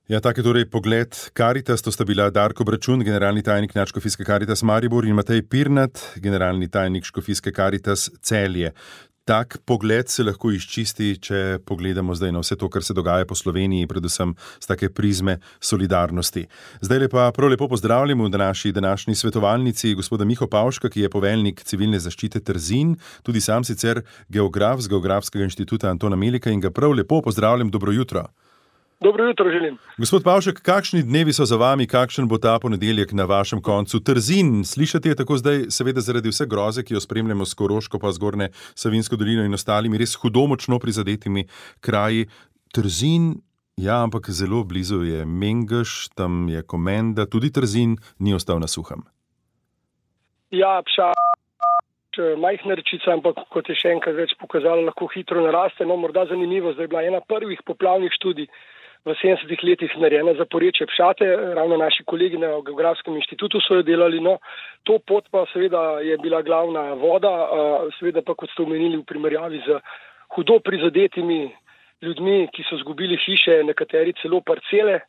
Ja, 0.07 0.19
tak 0.19 0.37
je 0.37 0.43
torej 0.43 0.69
pogled 0.71 1.15
Karitas, 1.33 1.81
to 1.81 1.91
sta 1.91 2.05
bila 2.07 2.29
Darko 2.29 2.63
Bračun, 2.63 3.03
generalni 3.03 3.43
tajnik 3.43 3.75
Načkofijske 3.75 4.23
Karitas 4.23 4.63
Maribor 4.63 5.05
in 5.05 5.15
Matej 5.15 5.41
Pirnat, 5.49 5.99
generalni 6.15 6.69
tajnik 6.71 7.03
Škofijske 7.03 7.51
Karitas 7.51 8.09
Celje. 8.21 8.71
Tak 9.27 9.57
pogled 9.65 10.07
se 10.07 10.23
lahko 10.23 10.53
izčisti, 10.55 11.09
če 11.19 11.59
pogledamo 11.67 12.13
zdaj 12.15 12.31
na 12.31 12.39
vse 12.39 12.55
to, 12.55 12.69
kar 12.71 12.85
se 12.87 12.95
dogaja 12.95 13.27
po 13.27 13.35
Sloveniji, 13.35 13.89
predvsem 13.91 14.31
z 14.63 14.69
take 14.69 14.87
prizme 14.87 15.35
solidarnosti. 15.59 16.45
Zdaj 16.79 17.09
pa 17.11 17.25
prav 17.35 17.51
lepo 17.51 17.67
pozdravljamo 17.67 18.23
v 18.23 18.39
naši 18.39 18.71
današnji 18.71 19.15
svetovalnici 19.19 19.93
gospoda 19.99 20.23
Miho 20.23 20.47
Pavška, 20.47 20.87
ki 20.89 21.03
je 21.03 21.11
poveljnik 21.11 21.59
civilne 21.59 21.99
zaščite 21.99 22.39
Trzin, 22.39 22.95
tudi 23.27 23.43
sam 23.43 23.67
sicer 23.67 24.05
geograf 24.31 24.79
z 24.79 24.95
Geografskega 24.95 25.43
inštituta 25.43 25.91
Antona 25.91 26.15
Melika 26.15 26.47
in 26.49 26.63
ga 26.63 26.71
prav 26.71 26.95
lepo 26.95 27.19
pozdravljam, 27.21 27.67
dobro 27.67 27.91
jutro. 27.91 28.29
Dobro 28.99 29.25
jutro, 29.25 29.51
želim. 29.51 29.77
Gospod 29.97 30.23
Pavšek, 30.23 30.61
kakšni 30.61 31.03
dnevi 31.03 31.33
so 31.33 31.45
za 31.45 31.55
vami, 31.55 31.85
kakšen 31.87 32.27
bo 32.27 32.37
ta 32.37 32.57
ponedeljek 32.59 33.11
na 33.13 33.25
vašem 33.29 33.61
koncu? 33.61 33.99
Trzin, 33.99 34.63
slišati 34.65 35.09
je 35.09 35.15
tako 35.15 35.37
zdaj, 35.37 35.57
seveda 35.69 36.01
zaradi 36.01 36.29
vse 36.29 36.45
groze, 36.49 36.83
ki 36.83 36.93
jo 36.93 36.99
spremljamo 36.99 37.45
s 37.45 37.53
Koroško, 37.53 37.99
pa 37.99 38.11
zgornje 38.11 38.49
Savinsko 38.75 39.15
dolino 39.15 39.43
in 39.45 39.53
ostalimi 39.53 39.97
res 39.97 40.15
hudo 40.15 40.47
močno 40.47 40.79
prizadetimi 40.79 41.45
kraji. 41.79 42.25
Trzin, 42.73 43.35
ja, 43.77 44.01
ampak 44.03 44.29
zelo 44.29 44.63
blizu 44.63 45.03
je 45.03 45.25
Mengeš, 45.25 46.09
tam 46.15 46.49
je 46.49 46.63
komenda, 46.63 47.25
tudi 47.25 47.51
Trzin 47.53 47.97
ni 48.19 48.33
ostal 48.33 48.59
na 48.59 48.67
suhem. 48.67 49.05
Ja, 50.49 50.81
pša. 50.81 51.11
Majhna 52.17 52.73
rečica, 52.73 53.13
ampak 53.13 53.43
kot 53.53 53.69
je 53.69 53.75
še 53.77 53.91
enkrat 53.93 54.15
več 54.17 54.33
pokazala, 54.41 54.81
lahko 54.87 55.05
hitro 55.13 55.43
naraste. 55.45 55.85
No, 55.85 55.99
morda 56.01 56.25
zanimivo, 56.25 56.73
zdaj 56.73 56.87
je 56.87 56.89
bila 56.89 57.03
ena 57.05 57.21
prvih 57.21 57.61
poplavnih 57.61 58.09
študij 58.17 58.49
v 59.07 59.15
70-ih 59.15 59.63
letih 59.63 59.91
narejena 60.03 60.33
za 60.35 60.45
poreče 60.45 60.85
pšate, 60.85 61.27
ravno 61.55 61.77
naši 61.79 62.03
kolegi 62.03 62.37
na 62.37 62.59
Geografskem 62.65 63.15
inštitutu 63.15 63.61
so 63.63 63.79
jo 63.79 63.85
delali. 63.87 64.19
No, 64.19 64.37
to 64.83 64.99
pot 64.99 65.29
pa 65.31 65.45
seveda 65.53 65.99
je 66.03 66.17
bila 66.17 66.41
glavna 66.41 66.93
voda, 66.99 67.31
seveda 67.99 68.21
pa 68.21 68.35
kot 68.35 68.51
ste 68.51 68.65
omenili 68.67 68.99
v 68.99 69.07
primerjavi 69.07 69.63
z 69.63 69.79
hudo 70.35 70.59
prizadetimi 70.59 71.47
ljudmi, 72.03 72.49
ki 72.53 72.67
so 72.67 72.77
zgubili 72.83 73.17
hiše, 73.23 73.63
nekateri 73.63 74.13
celo 74.21 74.41
parcele, 74.41 74.99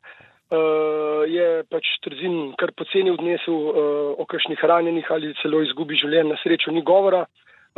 je 1.28 1.48
pač 1.68 1.90
Trzin 2.06 2.54
kar 2.56 2.72
poceni 2.72 3.10
odnesel 3.12 3.58
o 4.16 4.24
kakšnih 4.24 4.62
ranjenih 4.64 5.10
ali 5.12 5.34
celo 5.42 5.60
izgubi 5.66 5.98
življenj, 5.98 6.30
na 6.30 6.40
srečo 6.42 6.72
ni 6.72 6.82
govora. 6.82 7.26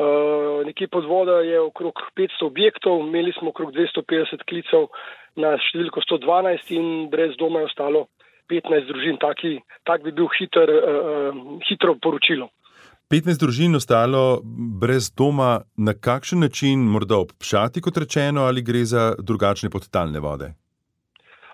Uh, 0.00 0.62
nekje 0.64 0.86
pod 0.88 1.04
vodo 1.04 1.40
je 1.44 1.58
okrog 1.60 1.98
500 2.16 2.46
objektov, 2.46 3.02
imeli 3.04 3.34
smo 3.36 3.50
okrog 3.50 3.74
250 3.74 4.46
klicev 4.48 4.86
na 5.38 5.56
številko 5.58 6.02
112 6.06 6.72
in 6.74 6.86
brez 7.12 7.36
doma 7.38 7.62
je 7.62 7.70
ostalo 7.70 8.06
15 8.50 8.88
družin. 8.90 9.18
Taki, 9.22 9.58
tak 9.86 10.02
bi 10.06 10.14
bil 10.14 10.30
hiter, 10.38 10.70
uh, 10.70 11.42
hitro 11.68 11.94
poročilo. 12.02 12.50
15 13.10 13.42
družin 13.42 13.74
ostalo 13.74 14.40
brez 14.80 15.10
doma, 15.10 15.60
na 15.76 15.94
kakšen 15.94 16.46
način, 16.46 16.82
morda 16.86 17.18
ob 17.18 17.34
pšati, 17.42 17.82
kot 17.82 17.98
rečeno, 17.98 18.46
ali 18.46 18.62
gre 18.62 18.84
za 18.86 19.12
drugačne 19.18 19.70
podtalne 19.70 20.22
vode? 20.22 20.52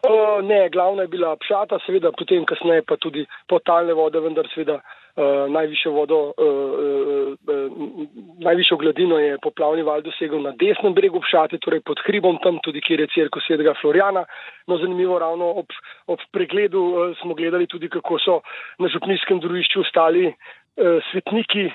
Uh, 0.07 0.45
ne, 0.45 0.69
glavna 0.71 1.07
je 1.07 1.13
bila 1.17 1.33
pšata, 1.41 1.81
seveda 1.87 2.13
potem 2.15 2.45
kasneje 2.47 2.85
pa 2.87 3.01
tudi 3.01 3.25
podtalne 3.49 3.97
vode, 3.97 4.21
vendar 4.21 4.47
seveda 4.53 4.77
uh, 4.79 5.06
najvišjo 5.49 5.93
vodo, 5.93 6.19
uh, 6.37 7.33
uh, 7.49 7.73
najvišjo 8.45 8.77
gladino 8.77 9.19
je 9.19 9.39
poplavni 9.43 9.83
val 9.83 10.03
dosegel 10.05 10.43
na 10.43 10.53
desnem 10.61 10.95
bregu 10.95 11.21
Pšate, 11.25 11.59
torej 11.59 11.81
pod 11.81 12.03
hribom 12.05 12.39
tam, 12.45 12.59
tudi 12.65 12.81
kjer 12.85 13.01
je 13.01 13.09
crkva 13.15 13.43
svetega 13.47 13.75
Floriana. 13.81 14.27
No, 14.67 14.77
zanimivo, 14.79 15.19
ravno 15.19 15.51
ob, 15.63 15.73
ob 16.07 16.21
pregledu 16.33 17.15
smo 17.23 17.35
gledali 17.35 17.67
tudi, 17.67 17.89
kako 17.89 18.19
so 18.19 18.41
na 18.79 18.89
župnijskem 18.93 19.41
družišču 19.41 19.81
ostali 19.81 20.33
svetniki. 21.11 21.71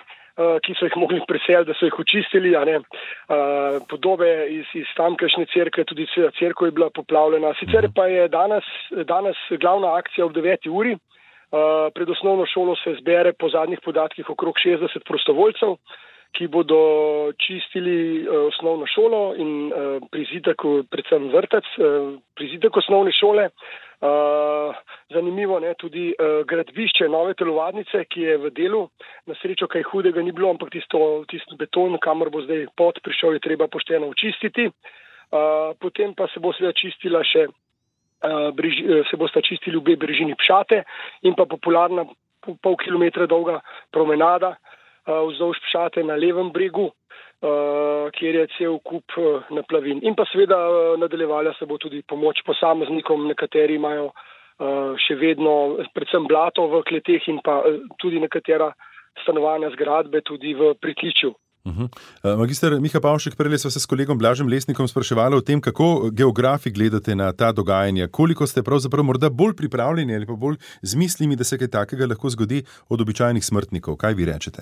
Ki 0.64 0.74
so 0.80 0.88
jih 0.88 0.94
mogli 0.98 1.20
preseliti, 1.28 1.68
da 1.68 1.74
so 1.76 1.86
jih 1.86 1.98
očistili, 2.00 2.54
podobe 3.92 4.30
iz, 4.50 4.70
iz 4.80 4.88
tamkajšnje 4.98 5.46
crkve, 5.52 5.84
tudi 5.86 6.08
crkva 6.40 6.70
je 6.70 6.72
bila 6.72 6.88
poplavljena. 6.90 7.52
Sicer 7.60 7.90
pa 7.94 8.08
je 8.08 8.30
danes, 8.32 8.64
danes 9.06 9.38
glavna 9.60 9.92
akcija 10.00 10.26
ob 10.26 10.34
9. 10.34 10.70
uri, 10.72 10.96
Eh, 10.96 11.21
pred 11.94 12.10
osnovno 12.10 12.46
šolo 12.46 12.76
se 12.80 12.96
zbere 13.00 13.34
po 13.34 13.50
zadnjih 13.50 13.80
podatkih 13.84 14.30
okrog 14.30 14.56
60 14.56 15.04
prostovoljcev, 15.08 15.76
ki 16.32 16.48
bodo 16.48 16.80
čistili 17.38 18.24
uh, 18.24 18.48
osnovno 18.48 18.86
šolo 18.88 19.36
in 19.36 19.68
uh, 19.68 20.08
prizidek, 20.12 20.64
predvsem 20.92 21.28
vrtec, 21.34 21.68
prizidek 22.36 22.78
osnovne 22.78 23.12
šole. 23.12 23.50
Zanimivo 25.14 25.60
je 25.60 25.74
tudi 25.78 26.14
gradbišče 26.48 27.10
nove 27.10 27.34
telovadnice, 27.38 28.06
ki 28.10 28.22
je 28.22 28.38
v 28.38 28.50
delu. 28.50 28.88
Na 29.30 29.36
srečo, 29.38 29.68
kaj 29.70 29.84
hudega 29.92 30.24
ni 30.26 30.32
bilo, 30.32 30.50
ampak 30.50 30.72
tisto, 30.74 31.22
tisto 31.30 31.56
beton, 31.56 32.00
kamor 32.02 32.32
bo 32.34 32.42
zdaj 32.42 32.66
pot 32.78 32.98
prišel, 33.06 33.38
je 33.38 33.44
treba 33.46 33.68
pošteno 33.68 34.10
očistiti. 34.10 34.72
Potem 35.80 36.16
pa 36.18 36.28
se 36.34 36.42
bo 36.42 36.50
seveda 36.54 36.74
čistila 36.74 37.22
še 37.24 37.46
Eh, 38.24 38.54
eh, 38.64 39.04
se 39.10 39.18
bosta 39.18 39.42
čistili 39.42 39.78
obe 39.78 39.96
brežini 39.96 40.36
Pšate 40.36 40.84
in 41.24 41.34
pa 41.34 41.46
popularna 41.46 42.06
pol 42.62 42.76
kilometra 42.78 43.26
dolga 43.26 43.60
promenada 43.90 44.54
eh, 44.54 45.10
vzdolž 45.10 45.58
Pšate 45.66 46.04
na 46.04 46.16
levem 46.16 46.52
bregu. 46.52 46.92
kjer 48.14 48.36
je 48.36 48.48
cel 48.54 48.76
kup 48.86 49.16
naplavin. 49.50 49.98
In 50.06 50.14
pa 50.14 50.28
seveda 50.30 50.58
nadaljevala 51.02 51.54
se 51.58 51.66
bo 51.66 51.78
tudi 51.82 52.04
pomoč 52.06 52.44
posameznikom, 52.46 53.26
nekateri 53.28 53.80
imajo 53.82 54.12
še 55.02 55.18
vedno 55.18 55.82
predvsem 55.90 56.28
blato 56.30 56.68
v 56.70 56.84
kleteh 56.86 57.26
in 57.34 57.40
pa 57.42 57.64
tudi 57.98 58.22
nekatera 58.22 58.70
stanovanja 59.24 59.74
zgradbe 59.74 60.22
tudi 60.22 60.54
v 60.54 60.76
pritličju. 60.78 61.34
Uh 61.66 61.74
-huh. 61.78 62.38
Magister 62.38 62.72
Miha 62.82 63.00
Pavšek, 63.02 63.36
prej 63.38 63.58
smo 63.58 63.70
se 63.70 63.80
s 63.80 63.86
kolegom 63.86 64.18
Blažem 64.18 64.48
Lesnikom 64.48 64.88
spraševali 64.88 65.36
o 65.36 65.42
tem, 65.42 65.62
kako 65.62 66.10
geografi 66.14 66.72
gledate 66.72 67.16
na 67.16 67.34
ta 67.34 67.52
dogajanja, 67.52 68.08
koliko 68.08 68.48
ste 68.48 68.64
pravzaprav 68.64 69.04
morda 69.04 69.30
bolj 69.30 69.54
pripravljeni 69.58 70.16
ali 70.16 70.26
pa 70.26 70.34
bolj 70.34 70.58
z 70.82 70.96
mislimi, 70.96 71.36
da 71.36 71.44
se 71.44 71.58
kaj 71.58 71.68
takega 71.68 72.06
lahko 72.06 72.30
zgodi 72.30 72.64
od 72.90 73.02
običajnih 73.02 73.46
smrtnikov. 73.46 73.96
Kaj 73.96 74.14
vi 74.14 74.26
rečete? 74.26 74.62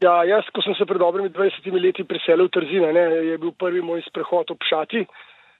Ja, 0.00 0.24
jaz, 0.24 0.44
ko 0.52 0.62
sem 0.62 0.74
se 0.74 0.84
pred 0.86 0.98
dobrimi 1.00 1.28
20 1.28 1.84
leti 1.84 2.04
preselil 2.04 2.46
v 2.46 2.52
Trzina, 2.52 2.92
ne, 2.92 3.04
je 3.32 3.38
bil 3.38 3.52
prvi 3.56 3.80
moj 3.80 4.02
sprehod 4.08 4.50
ob 4.52 4.60
Šati, 4.68 5.06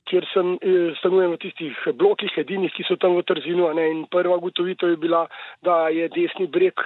kjer 0.08 0.26
sem 0.32 0.46
eh, 0.60 0.92
stanujem 1.00 1.32
v 1.32 1.40
tistih 1.40 1.76
blokih, 1.96 2.32
edinih, 2.38 2.72
ki 2.72 2.84
so 2.88 2.96
tam 2.96 3.16
v 3.16 3.24
Trzinu. 3.24 3.72
Ne, 3.74 3.86
in 3.94 4.04
prva 4.12 4.36
ugotovitev 4.36 4.92
je 4.92 4.96
bila, 4.96 5.26
da 5.64 5.88
je 5.88 6.08
desni 6.08 6.46
breg 6.46 6.84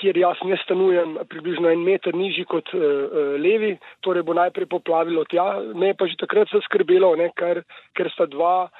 kjer 0.00 0.18
jaz 0.18 0.40
ne 0.48 0.56
stanujem, 0.62 1.18
približno 1.30 1.70
en 1.72 1.84
meter 1.84 2.14
nižji 2.16 2.44
kot 2.48 2.72
uh, 2.74 3.36
levi, 3.40 3.74
torej 4.04 4.24
bo 4.26 4.36
najprej 4.38 4.68
poplavilo 4.70 5.24
tja. 5.30 5.46
Me 5.74 5.92
je 5.92 5.98
pa 5.98 6.08
že 6.10 6.20
takrat 6.22 6.52
zaskrbelo, 6.52 7.14
ne, 7.20 7.30
ker, 7.36 7.62
ker 7.96 8.10
sta 8.14 8.26
dva 8.30 8.70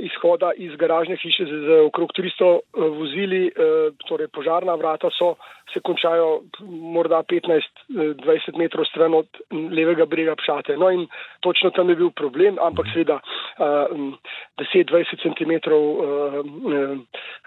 izhoda 0.00 0.52
iz 0.56 0.76
garažne 0.76 1.16
hiše 1.16 1.44
z, 1.44 1.60
z 1.66 1.68
okrog 1.86 2.12
300 2.12 2.44
uh, 2.44 2.60
vozili, 2.98 3.48
uh, 3.48 3.94
torej 4.08 4.28
požarna 4.28 4.74
vrata 4.74 5.08
so, 5.18 5.34
se 5.72 5.80
končajo 5.80 6.42
morda 6.68 7.22
15-20 7.22 8.58
metrov 8.58 8.84
stran 8.84 9.14
od 9.14 9.28
levega 9.50 10.04
brega 10.04 10.34
Pšate. 10.36 10.76
No 10.76 10.90
in 10.90 11.06
točno 11.40 11.70
tam 11.70 11.88
je 11.88 11.96
bil 11.96 12.10
problem, 12.10 12.58
ampak 12.60 12.90
seveda 12.92 13.20
uh, 13.20 14.12
10-20 14.58 15.22
cm 15.22 15.52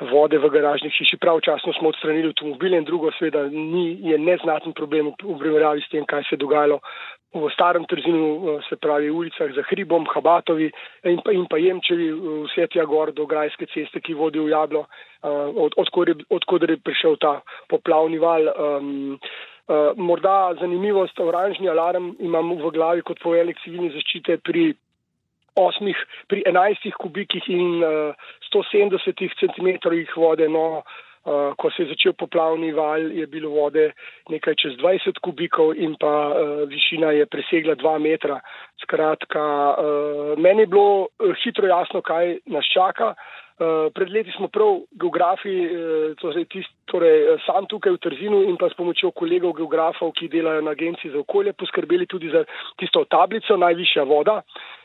vode 0.10 0.38
v 0.38 0.50
garažni 0.50 0.90
hiši. 0.90 1.20
Pravčasno 1.20 1.74
smo 1.74 1.90
odstranili 1.90 2.32
avtomobile 2.32 2.78
in 2.78 2.88
drugo 2.88 3.12
seveda 3.20 3.44
ni, 3.52 4.00
je 4.02 4.18
neznaten 4.18 4.74
problem 4.74 5.12
v 5.22 5.38
primerjavi 5.40 5.82
s 5.82 5.92
tem, 5.92 6.06
kaj 6.06 6.24
se 6.24 6.36
je 6.36 6.44
dogajalo 6.48 6.80
v 7.34 7.50
starem 7.54 7.86
trzinu, 7.86 8.60
se 8.70 8.76
pravi 8.76 9.10
ulicah 9.10 9.52
za 9.56 9.64
Hribom, 9.70 10.06
Habatovi 10.14 10.72
in 11.10 11.22
pa, 11.26 11.32
in 11.32 11.48
pa 11.50 11.58
Jemčevi, 11.58 12.12
vse 12.46 12.68
tja 12.70 12.86
gor 12.86 13.12
do 13.12 13.26
Grajske 13.26 13.66
ceste, 13.74 14.02
ki 14.02 14.14
vodi 14.14 14.40
v 14.40 14.54
Jablo, 14.54 14.86
od, 15.24 15.74
odkud 15.78 16.70
je 16.70 16.78
prišel 16.78 17.18
ta 17.18 17.42
poplavni 17.70 18.22
val. 18.22 18.50
Um, 18.54 19.18
uh, 19.68 19.98
morda 19.98 20.54
zanimivost, 20.60 21.20
oranžni 21.20 21.70
alarm 21.70 22.14
imam 22.20 22.54
v 22.60 22.72
glavi 22.76 23.02
kot 23.02 23.22
poveljnik 23.24 23.62
civilne 23.64 23.94
zaščite 23.96 24.38
pri 24.44 24.74
osmih, 25.56 25.98
pri 26.28 26.44
enajstih 26.50 26.98
kubikih 27.00 27.50
in 27.50 27.82
uh, 27.82 28.14
170 28.52 29.26
cm 29.42 29.74
vode. 30.18 30.50
No, 30.50 30.84
Uh, 30.84 31.13
ko 31.58 31.70
se 31.72 31.84
je 31.84 31.90
začel 31.90 32.14
poplavni 32.14 32.72
val, 32.76 33.12
je 33.12 33.28
bilo 33.28 33.50
vode 33.50 33.92
nekaj 34.30 34.56
čez 34.60 34.74
20 34.82 35.22
kubikov 35.24 35.72
in 35.76 35.96
pa 36.00 36.12
uh, 36.32 36.68
višina 36.68 37.14
je 37.16 37.26
presegla 37.26 37.76
2 37.76 38.00
metra. 38.00 38.42
Skratka, 38.84 39.44
uh, 39.72 40.34
meni 40.38 40.68
je 40.68 40.68
bilo 40.68 41.08
hitro 41.44 41.68
jasno, 41.68 42.02
kaj 42.02 42.40
nas 42.46 42.68
čaka. 42.68 43.14
Uh, 43.54 43.88
pred 43.94 44.10
leti 44.12 44.34
smo 44.36 44.50
prav 44.52 44.82
geografi, 45.00 45.56
uh, 45.64 46.12
torej, 46.20 46.46
tist, 46.52 46.74
torej 46.92 47.38
sam 47.46 47.70
tukaj 47.72 47.96
v 47.96 48.04
Trzinu 48.04 48.44
in 48.50 48.58
pa 48.60 48.68
s 48.68 48.76
pomočjo 48.76 49.14
kolegov 49.16 49.56
geografov, 49.56 50.12
ki 50.20 50.28
delajo 50.28 50.66
na 50.66 50.76
agenciji 50.76 51.14
za 51.14 51.22
okolje, 51.24 51.54
poskrbeli 51.54 52.10
tudi 52.10 52.34
za 52.34 52.44
tisto 52.82 53.06
tablico, 53.06 53.56
najvišja 53.58 54.04
voda. 54.04 54.42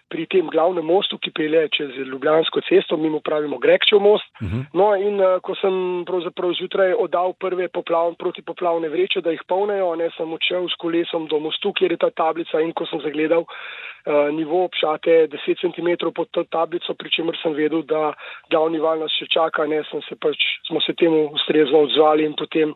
Pri 0.09 0.25
tem 0.27 0.47
glavnem 0.49 0.85
mostu, 0.85 1.19
ki 1.21 1.31
pele 1.37 1.67
čez 1.69 1.93
Ljubljansko 2.09 2.63
cesto, 2.65 2.97
mi 2.97 3.11
mu 3.13 3.21
pravimo 3.21 3.59
Grekčev 3.61 4.01
most. 4.01 4.25
Uh 4.41 4.47
mhm. 4.47 4.61
-huh. 4.61 4.65
No, 4.73 4.95
in 4.97 5.21
uh, 5.21 5.41
ko 5.41 5.55
sem 5.55 6.05
pravzaprav 6.09 6.53
zjutraj 6.53 6.95
oddal 6.99 7.33
prve 7.33 7.69
poplav, 7.69 8.15
protipoplavne 8.15 8.89
vreče, 8.89 9.21
da 9.21 9.31
jih 9.31 9.43
polnejo, 9.49 9.95
ne 9.97 10.11
sem 10.17 10.33
odšel 10.33 10.69
s 10.69 10.75
kolesom 10.81 11.27
do 11.27 11.39
mostu, 11.39 11.73
kjer 11.73 11.93
je 11.93 11.97
ta 11.97 12.11
tablica 12.11 12.61
in 12.61 12.73
ko 12.73 12.87
sem 12.87 13.01
zagledal 13.01 13.45
uh, 13.45 14.31
nivo 14.33 14.65
obšate 14.65 15.29
10 15.29 15.61
cm 15.61 16.11
pod 16.15 16.29
to 16.31 16.45
tablico, 16.45 16.95
pri 16.95 17.11
čemer 17.11 17.37
sem 17.43 17.53
vedel, 17.53 17.83
da 17.83 18.13
glavni 18.51 18.79
val 18.79 18.99
nas 18.99 19.13
še 19.13 19.27
čaka, 19.27 19.67
ne 19.67 19.83
sem 19.91 20.03
se 20.09 20.17
pač, 20.17 20.39
smo 20.67 20.81
se 20.81 20.95
temu 20.95 21.29
ustrezno 21.33 21.79
odzvali 21.79 22.25
in 22.25 22.35
potem 22.35 22.75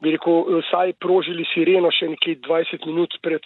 bi 0.00 0.10
rekel, 0.10 0.60
vsaj 0.60 0.92
prožili 1.00 1.46
sireno 1.54 1.90
še 1.90 2.08
nekje 2.12 2.40
20 2.48 2.86
minut 2.86 3.16
pred 3.22 3.44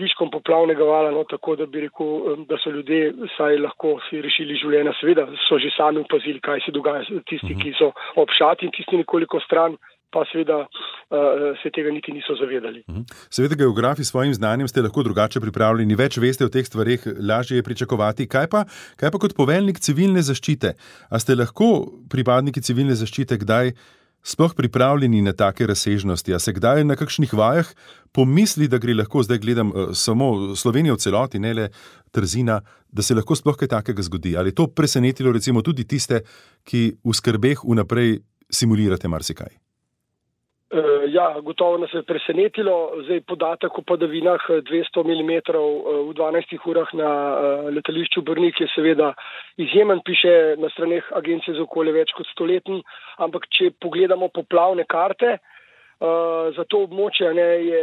viškom 0.00 0.30
poplavnega 0.32 0.84
vala, 0.84 1.10
no, 1.12 1.24
tako 1.28 1.56
da 1.56 1.66
bi 1.66 1.84
rekel, 1.86 2.44
da 2.48 2.56
so 2.62 2.70
ljudje 2.70 3.12
vsaj 3.34 3.58
lahko 3.60 3.98
si 4.08 4.22
rešili 4.24 4.56
življenja. 4.60 4.94
Seveda 5.00 5.26
so 5.46 5.58
že 5.60 5.72
sami 5.76 6.00
upazili, 6.00 6.40
kaj 6.40 6.64
se 6.66 6.72
dogaja, 6.72 7.04
tisti, 7.28 7.56
ki 7.60 7.74
so 7.78 7.92
obšati 8.16 8.68
in 8.68 8.72
tisti 8.76 9.02
nekoliko 9.02 9.40
stran. 9.46 9.76
Pa 10.12 10.26
seveda 10.28 10.58
uh, 10.60 11.54
se 11.62 11.70
tega 11.72 11.88
niti 11.88 12.12
niso 12.12 12.34
zavedali. 12.36 12.82
Mhm. 12.84 13.06
Seveda, 13.32 13.56
geografi 13.56 14.04
s 14.04 14.10
svojim 14.12 14.34
znanjem 14.36 14.68
ste 14.68 14.82
lahko 14.84 15.00
drugače 15.06 15.40
pripravljeni, 15.40 15.96
več 15.96 16.18
veste 16.20 16.44
o 16.44 16.52
teh 16.52 16.66
stvarih, 16.68 17.06
lažje 17.16 17.56
je 17.56 17.64
pričakovati. 17.64 18.28
Kaj 18.28 18.50
pa, 18.52 18.66
kaj 19.00 19.08
pa 19.08 19.20
kot 19.22 19.32
poveljnik 19.32 19.80
civilne 19.80 20.20
zaščite? 20.20 20.74
A 21.08 21.16
ste 21.16 21.38
lahko 21.40 21.70
pripadniki 22.12 22.60
civilne 22.60 22.92
zaščite 22.92 23.40
kdaj 23.40 23.72
sploh 24.22 24.54
pripravljeni 24.54 25.22
na 25.22 25.32
take 25.32 25.66
razsežnosti? 25.66 26.34
A 26.34 26.38
se 26.38 26.52
kdaj 26.52 26.84
na 26.84 26.96
kakšnih 26.96 27.34
vajah 27.34 27.68
pomisli, 28.12 28.68
da 28.68 28.78
gre 28.78 28.94
lahko, 28.94 29.22
zdaj 29.22 29.38
gledam 29.38 29.72
uh, 29.72 29.90
samo 29.94 30.56
Slovenijo 30.56 30.94
v 30.94 31.02
celoti, 31.04 31.38
ne 31.38 31.54
le 31.54 31.68
Trzina, 32.10 32.60
da 32.92 33.02
se 33.02 33.14
lahko 33.14 33.36
sploh 33.36 33.56
kaj 33.56 33.68
takega 33.68 34.02
zgodi? 34.02 34.36
Ali 34.36 34.52
je 34.52 34.60
to 34.60 34.68
presenetilo 34.68 35.32
recimo 35.32 35.62
tudi 35.62 35.84
tiste, 35.84 36.22
ki 36.64 36.84
v 37.04 37.14
skrbeh 37.14 37.64
vnaprej 37.64 38.20
simulirate 38.52 39.08
marsikaj? 39.08 39.71
Uh, 40.72 41.04
ja, 41.12 41.36
gotovo 41.44 41.78
nas 41.78 41.92
je 41.92 42.00
presenetilo. 42.02 42.92
Zdaj 43.04 43.20
podatek 43.28 43.78
o 43.78 43.82
padavinah 43.84 44.40
200 44.48 45.04
mm 45.04 45.32
v 46.08 46.14
12 46.16 46.54
urah 46.64 46.88
na 46.96 47.10
letališču 47.76 48.22
Brnik 48.22 48.60
je 48.60 48.68
seveda 48.74 49.12
izjemen, 49.56 50.00
piše 50.04 50.56
na 50.56 50.70
straneh 50.72 51.12
Agencije 51.12 51.58
za 51.58 51.62
okolje 51.62 51.92
več 51.92 52.16
kot 52.16 52.26
stoleten, 52.32 52.80
ampak 53.20 53.50
če 53.52 53.74
pogledamo 53.84 54.32
poplavne 54.32 54.88
karte, 54.88 55.36
za 56.56 56.64
to 56.64 56.86
območje 56.88 57.34
ne, 57.36 57.48
je 57.68 57.82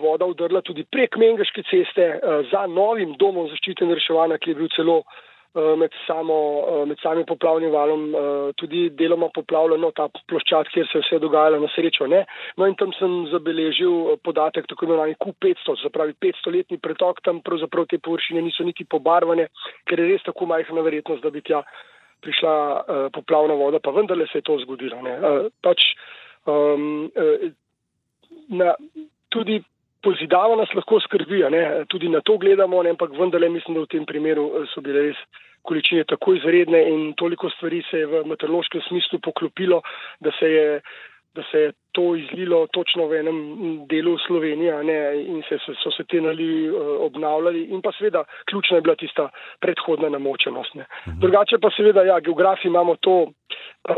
voda 0.00 0.24
udrla 0.24 0.64
tudi 0.64 0.82
prek 0.88 1.20
Mengaške 1.20 1.62
ceste 1.68 2.08
za 2.50 2.64
novim 2.66 3.12
domom 3.20 3.52
zaščite 3.52 3.84
in 3.84 3.92
reševanja, 3.92 4.40
ki 4.40 4.54
je 4.54 4.58
bil 4.62 4.72
celo 4.74 5.02
uh, 5.04 5.04
Eh, 5.04 5.29
med, 5.54 5.90
samo, 6.06 6.34
eh, 6.68 6.86
med 6.86 6.98
samim 7.02 7.26
poplavnim 7.26 7.70
valom 7.70 8.14
eh, 8.14 8.52
tudi 8.56 8.84
deloma 8.94 9.28
poplavljeno 9.34 9.90
ta 9.96 10.06
ploščad, 10.30 10.70
kjer 10.70 10.86
se 10.86 10.98
je 10.98 11.02
vse 11.02 11.18
dogajalo 11.18 11.58
na 11.60 11.70
srečo. 11.74 12.06
Ne? 12.06 12.24
No 12.56 12.68
in 12.70 12.76
tam 12.78 12.92
sem 12.98 13.26
zabeležil 13.32 14.16
podatek 14.22 14.68
tako 14.70 14.86
imenovani 14.86 15.18
Q500, 15.18 15.76
se 15.82 15.90
pravi 15.90 16.14
500-letni 16.22 16.78
pretok, 16.78 17.22
tam 17.26 17.40
pravzaprav 17.42 17.88
te 17.90 17.98
površine 17.98 18.42
niso 18.46 18.64
niti 18.64 18.84
pobarvane, 18.84 19.48
ker 19.90 19.98
je 19.98 20.12
res 20.12 20.26
tako 20.26 20.46
majhna 20.46 20.86
verjetnost, 20.86 21.22
da 21.22 21.34
bi 21.34 21.42
tja 21.42 21.64
prišla 22.20 23.08
poplavna 23.16 23.54
voda, 23.56 23.78
pa 23.80 23.94
vendarle 23.96 24.26
se 24.28 24.38
je 24.38 24.44
to 24.44 24.58
zgodilo. 24.60 24.98
Uh, 25.00 25.46
pač, 25.64 25.86
um, 26.44 27.08
na, 28.52 28.74
tudi 29.32 29.62
pozidava 30.02 30.56
nas 30.56 30.72
lahko 30.74 31.00
skrbi, 31.00 31.44
tudi 31.88 32.08
na 32.08 32.20
to 32.20 32.38
gledamo, 32.38 32.82
ne? 32.82 32.90
ampak 32.96 33.12
vendarle 33.18 33.48
mislim, 33.48 33.76
da 33.76 33.84
v 33.84 33.92
tem 33.92 34.06
primeru 34.06 34.50
eh, 34.50 34.66
so 34.74 34.80
bile 34.80 35.10
res 35.10 35.20
količine 35.62 36.04
tako 36.08 36.34
izredne 36.34 36.80
in 36.88 37.12
toliko 37.20 37.50
stvari 37.50 37.82
se 37.90 37.98
je 38.00 38.06
v 38.06 38.24
meteorološkem 38.24 38.80
smislu 38.88 39.20
poklopilo, 39.20 39.82
da 40.20 40.32
se 40.38 40.48
je 40.50 40.66
da 41.34 41.42
se 41.50 41.58
je 41.58 41.72
to 41.92 42.16
izlilo 42.16 42.66
točno 42.66 43.06
v 43.06 43.20
enem 43.20 43.36
delu 43.86 44.16
Slovenije 44.26 44.84
ne, 44.84 44.96
in 45.22 45.42
se, 45.48 45.58
so 45.82 45.90
se 45.94 46.04
te 46.04 46.20
nali 46.20 46.70
uh, 46.70 46.76
obnavljali 47.06 47.64
in 47.70 47.82
pa 47.82 47.92
seveda 47.92 48.24
ključna 48.50 48.76
je 48.76 48.80
bila 48.80 48.94
tista 48.94 49.28
predhodna 49.60 50.08
namočenost. 50.08 50.74
Ne. 50.74 50.84
Mhm. 51.08 51.20
Drugače 51.20 51.58
pa 51.62 51.70
seveda, 51.76 52.02
ja, 52.02 52.20
geografi 52.20 52.68
imamo 52.68 52.96
to 52.96 53.28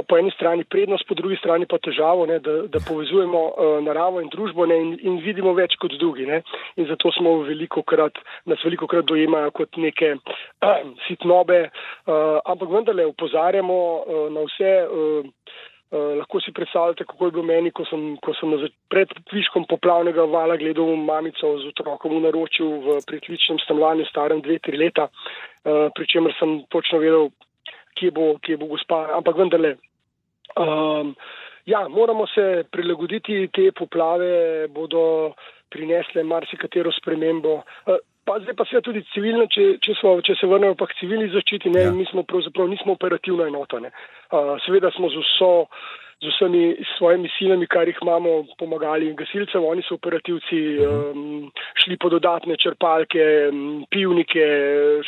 po 0.08 0.18
eni 0.18 0.30
strani 0.30 0.64
prednost, 0.64 1.06
po 1.08 1.14
drugi 1.14 1.36
strani 1.36 1.66
pa 1.68 1.78
težavo, 1.82 2.26
ne, 2.26 2.38
da, 2.44 2.54
da 2.72 2.80
povezujemo 2.88 3.40
uh, 3.48 3.74
naravo 3.84 4.22
in 4.22 4.30
družbo 4.32 4.66
ne, 4.66 4.78
in, 4.84 4.92
in 5.00 5.18
vidimo 5.24 5.54
več 5.58 5.76
kot 5.80 5.96
drugi. 6.00 6.26
Ne. 6.28 6.42
In 6.80 6.88
zato 6.90 7.12
smo 7.16 7.38
veliko 7.48 7.82
krat, 7.82 8.20
nas 8.50 8.62
veliko 8.64 8.88
krat 8.90 9.08
dojemajo 9.10 9.52
kot 9.58 9.80
neke 9.82 10.14
uh, 10.16 10.78
sitnobe, 11.08 11.66
uh, 11.68 12.40
ampak 12.44 12.72
vendarle 12.72 13.06
upozarjamo 13.12 13.82
uh, 13.82 14.24
na 14.32 14.48
vse. 14.48 14.72
Uh, 14.88 15.60
Uh, 15.92 16.14
lahko 16.16 16.40
si 16.40 16.54
predstavljate, 16.56 17.04
kako 17.04 17.26
je 17.26 17.32
bilo 17.34 17.42
meni, 17.44 17.68
ko 17.76 17.84
sem, 17.84 18.14
ko 18.24 18.32
sem 18.38 18.54
pred 18.88 19.10
viškom 19.28 19.66
poplavnega 19.68 20.24
vala 20.24 20.56
gledal 20.56 20.94
mamico 20.96 21.50
z 21.60 21.68
otrokom 21.68 22.14
v 22.16 22.22
naročju 22.24 22.68
v 22.86 22.94
pritličnem 23.04 23.58
stanovanju, 23.60 24.06
starem 24.08 24.40
dve, 24.40 24.56
tri 24.64 24.80
leta, 24.80 25.10
uh, 25.12 25.90
pri 25.92 26.08
čemer 26.08 26.32
sem 26.38 26.62
točno 26.72 27.02
vedel, 27.04 27.28
kje 27.98 28.10
bo, 28.10 28.34
kje 28.42 28.56
bo 28.60 28.70
gospa. 28.72 29.06
Ampak 29.18 29.36
vendarle, 29.38 29.76
um, 30.56 31.14
Ja, 31.66 31.88
moramo 31.88 32.26
se 32.26 32.64
prilagoditi, 32.70 33.48
te 33.54 33.70
poplave 33.72 34.66
bodo 34.74 35.34
prinesle 35.70 36.24
marsikatero 36.26 36.90
spremembo. 36.92 37.60
Eh, 37.86 38.00
pa 38.26 38.38
zdaj 38.42 38.56
pa 38.58 38.66
se 38.66 38.82
tudi 38.82 39.04
civilno, 39.12 39.46
če, 39.46 39.78
če, 39.82 39.94
smo, 40.00 40.16
če 40.26 40.34
se 40.40 40.50
vrnemo 40.50 40.74
pa 40.78 40.88
k 40.90 40.98
civilni 40.98 41.30
zaščiti, 41.30 41.70
ne, 41.70 41.86
ja. 41.86 41.94
mi 41.94 42.06
smo 42.10 42.26
pravzaprav 42.26 42.70
nismo 42.70 42.96
operativna 42.98 43.46
enota. 43.50 43.78
Uh, 43.78 44.54
seveda 44.66 44.90
smo 44.96 45.10
z 45.10 45.22
vso 45.22 45.52
z 46.22 46.30
vsemi 46.30 46.76
svojimi 46.94 47.26
silami, 47.34 47.66
kar 47.66 47.88
jih 47.90 47.96
imamo, 47.98 48.44
pomagali 48.54 49.08
gasilcem, 49.18 49.64
oni 49.66 49.82
so 49.82 49.96
operativci, 49.98 50.60
um, 50.86 51.48
šli 51.82 51.96
po 51.98 52.12
dodatne 52.14 52.54
črpalke, 52.62 53.24
pivnike, 53.90 54.46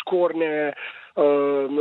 škorne. 0.01 0.51
Uh, 0.73 1.04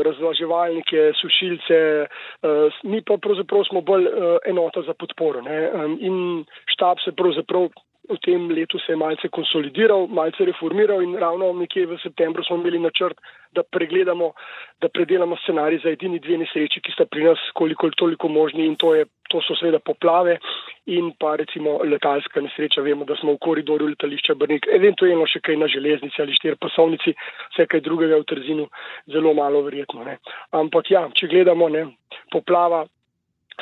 razlaževalnike, 0.06 1.12
sušilce, 1.22 1.80
uh, 2.06 2.74
mi 2.84 3.02
pa 3.02 3.18
pravzaprav 3.18 3.64
smo 3.70 3.82
bolj 3.82 4.06
uh, 4.08 4.38
enota 4.46 4.82
za 4.82 4.94
podporo. 4.94 5.40
Um, 5.40 5.98
in 6.02 6.46
štab 6.66 6.98
se 7.06 7.12
pravzaprav 7.12 7.70
v 8.10 8.18
tem 8.20 8.50
letu 8.52 8.80
se 8.80 8.92
je 8.92 9.00
malce 9.00 9.30
konsolidiral, 9.30 10.08
malce 10.08 10.46
reformiral 10.46 11.02
in 11.04 11.16
ravno 11.16 11.54
nekje 11.54 11.86
v 11.88 11.98
septembru 12.04 12.44
smo 12.44 12.58
imeli 12.58 12.80
načrt, 12.80 13.16
da 13.56 13.64
pregledamo, 13.64 14.34
da 14.82 14.90
predelamo 14.90 15.38
scenarij 15.38 15.80
za 15.84 15.90
edini 15.90 16.20
dve 16.20 16.38
nesreči, 16.42 16.82
ki 16.82 16.92
sta 16.92 17.06
pri 17.06 17.24
nas 17.24 17.40
koliko 17.54 17.90
toliko 17.96 18.28
možni 18.28 18.66
in 18.66 18.76
to, 18.76 18.96
je, 18.96 19.06
to 19.30 19.40
so 19.42 19.56
seveda 19.56 19.80
poplave 19.80 20.40
in 20.86 21.14
pa 21.20 21.36
recimo 21.40 21.78
letalska 21.84 22.42
nesreča. 22.42 22.82
Vemo, 22.82 23.06
da 23.06 23.16
smo 23.16 23.38
v 23.38 23.44
koridorju 23.46 23.94
letališča 23.94 24.36
Brnik, 24.36 24.68
eventualno 24.68 25.28
še 25.30 25.40
kaj 25.40 25.62
na 25.62 25.70
železnici 25.72 26.22
ali 26.22 26.36
štir 26.36 26.58
pasovnici, 26.60 27.16
vse 27.54 27.68
kaj 27.70 27.86
drugega 27.86 28.20
v 28.20 28.28
Trzinu, 28.28 28.68
zelo 29.08 29.34
malo 29.34 29.64
verjetno. 29.64 30.04
Ne. 30.04 30.18
Ampak 30.52 30.92
ja, 30.92 31.08
če 31.16 31.32
gledamo, 31.32 31.70
ne, 31.70 31.88
poplava 32.34 32.84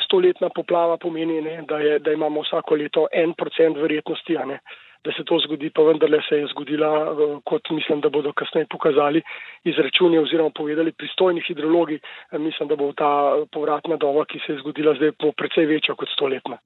stoletna 0.00 0.48
poplava 0.48 0.96
pomeni, 0.96 1.40
ne, 1.42 1.62
da, 1.68 1.78
je, 1.78 1.98
da 1.98 2.12
imamo 2.12 2.42
vsako 2.42 2.74
leto 2.74 3.06
en 3.12 3.34
procent 3.34 3.76
verjetnosti, 3.76 4.38
ne, 4.46 4.58
da 5.04 5.12
se 5.12 5.24
to 5.24 5.38
zgodi, 5.38 5.70
pa 5.70 5.82
vendarle 5.82 6.20
se 6.28 6.38
je 6.38 6.46
zgodila, 6.52 6.90
eh, 7.02 7.38
kot 7.44 7.70
mislim, 7.70 8.00
da 8.00 8.08
bodo 8.08 8.32
kasneje 8.32 8.66
pokazali 8.70 9.22
izračuni 9.64 10.18
oziroma 10.18 10.50
povedali 10.50 10.92
pristojni 10.92 11.42
hidrologi. 11.46 11.98
Eh, 12.32 12.38
mislim, 12.38 12.68
da 12.68 12.76
bo 12.76 12.92
ta 12.92 13.34
povratna 13.52 13.96
doba, 13.96 14.24
ki 14.24 14.38
se 14.46 14.52
je 14.52 14.58
zgodila 14.58 14.94
zdaj, 14.94 15.12
precej 15.36 15.66
večja 15.66 15.94
kot 15.94 16.08
stoletna. 16.08 16.58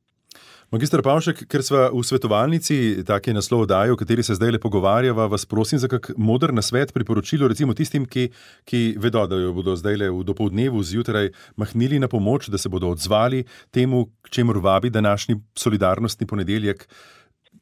Magistr 0.75 0.99
Pavšek, 0.99 1.45
ker 1.47 1.63
smo 1.63 1.79
v 1.95 2.01
svetovalnici, 2.03 3.05
tako 3.07 3.31
je 3.31 3.35
naslov 3.39 3.61
oddaje, 3.69 3.93
o 3.95 3.99
kateri 3.99 4.25
se 4.27 4.35
zdaj 4.35 4.57
le 4.57 4.59
pogovarjava, 4.59 5.29
vas 5.31 5.47
prosim 5.47 5.79
za 5.79 5.87
kak 5.87 6.11
modr 6.19 6.51
nasvet, 6.51 6.91
priporočilo 6.91 7.47
recimo 7.47 7.75
tistim, 7.75 8.03
ki, 8.03 8.33
ki 8.67 8.81
vedo, 8.99 9.23
da 9.31 9.39
jo 9.39 9.53
bodo 9.55 9.77
zdaj 9.79 10.01
le 10.01 10.09
v 10.11 10.25
dopoldnevu 10.27 10.83
zjutraj 10.83 11.31
mahnili 11.55 12.03
na 12.03 12.11
pomoč, 12.11 12.49
da 12.51 12.59
se 12.59 12.69
bodo 12.69 12.91
odzvali 12.91 13.45
temu, 13.71 14.09
k 14.27 14.35
čemu 14.35 14.59
vabi 14.59 14.91
današnji 14.91 15.39
solidarnostni 15.55 16.27
ponedeljek. 16.27 16.89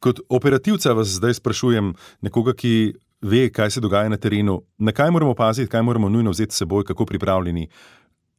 Kot 0.01 0.25
operativca 0.29 0.97
vas 0.97 1.13
zdaj 1.21 1.37
sprašujem, 1.37 1.93
nekoga, 2.25 2.57
ki 2.57 2.95
ve, 3.21 3.51
kaj 3.53 3.77
se 3.77 3.85
dogaja 3.85 4.09
na 4.09 4.17
terenu, 4.17 4.63
na 4.77 4.91
kaj 4.91 5.13
moramo 5.13 5.37
paziti, 5.37 5.69
kaj 5.69 5.85
moramo 5.85 6.09
nujno 6.09 6.33
vzeti 6.33 6.55
s 6.55 6.65
seboj, 6.65 6.83
kako 6.89 7.05
pripravljeni 7.05 7.69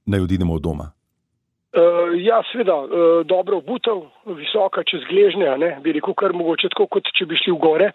naj 0.06 0.26
odidemo 0.26 0.58
od 0.58 0.62
doma. 0.62 0.90
Uh, 1.76 2.14
ja, 2.16 2.40
seveda, 2.52 2.72
uh, 2.72 3.26
dobro 3.28 3.58
obutev, 3.60 4.06
visoka 4.38 4.80
čez 4.88 5.02
gležnje, 5.10 5.50
ne, 5.60 5.74
bi 5.84 5.92
rekel, 5.92 6.14
kar 6.16 6.32
mogoče 6.32 6.70
tako, 6.72 6.86
kot 6.96 7.10
če 7.12 7.26
bi 7.28 7.36
šli 7.36 7.52
v 7.52 7.60
gore. 7.60 7.90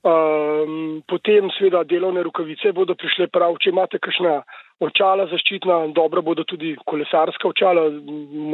Um, 0.00 1.02
potem, 1.04 1.50
seveda, 1.58 1.82
delovne 1.84 2.22
rukavice 2.24 2.72
bodo 2.72 2.96
prišle 2.96 3.26
prav, 3.28 3.58
če 3.60 3.74
imate 3.74 4.00
kakšna 4.00 4.38
očala 4.80 5.26
zaščitna, 5.28 5.90
dobro 5.92 6.22
bodo 6.24 6.46
tudi 6.48 6.72
kolesarska 6.88 7.50
očala, 7.50 7.90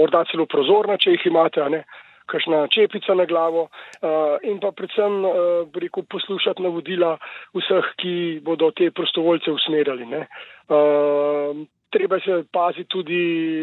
morda 0.01 0.25
celo 0.33 0.49
prozorna, 0.51 0.99
če 0.99 1.15
jih 1.15 1.29
imate, 1.31 1.63
ne, 1.71 1.85
kakšna 2.27 2.65
čepica 2.75 3.15
na 3.15 3.29
glavo 3.31 3.69
uh, 3.69 4.35
in 4.43 4.59
pa 4.59 4.75
predvsem, 4.75 5.23
uh, 5.23 5.63
bi 5.71 5.87
rekel, 5.87 6.03
poslušati 6.11 6.67
navodila 6.67 7.15
vseh, 7.55 7.95
ki 8.03 8.17
bodo 8.43 8.73
te 8.75 8.91
prostovoljce 8.91 9.55
usmerjali. 9.55 10.11
Uh, 10.11 11.63
treba 11.97 12.19
se 12.21 12.43
paziti 12.53 12.89
tudi 12.93 13.21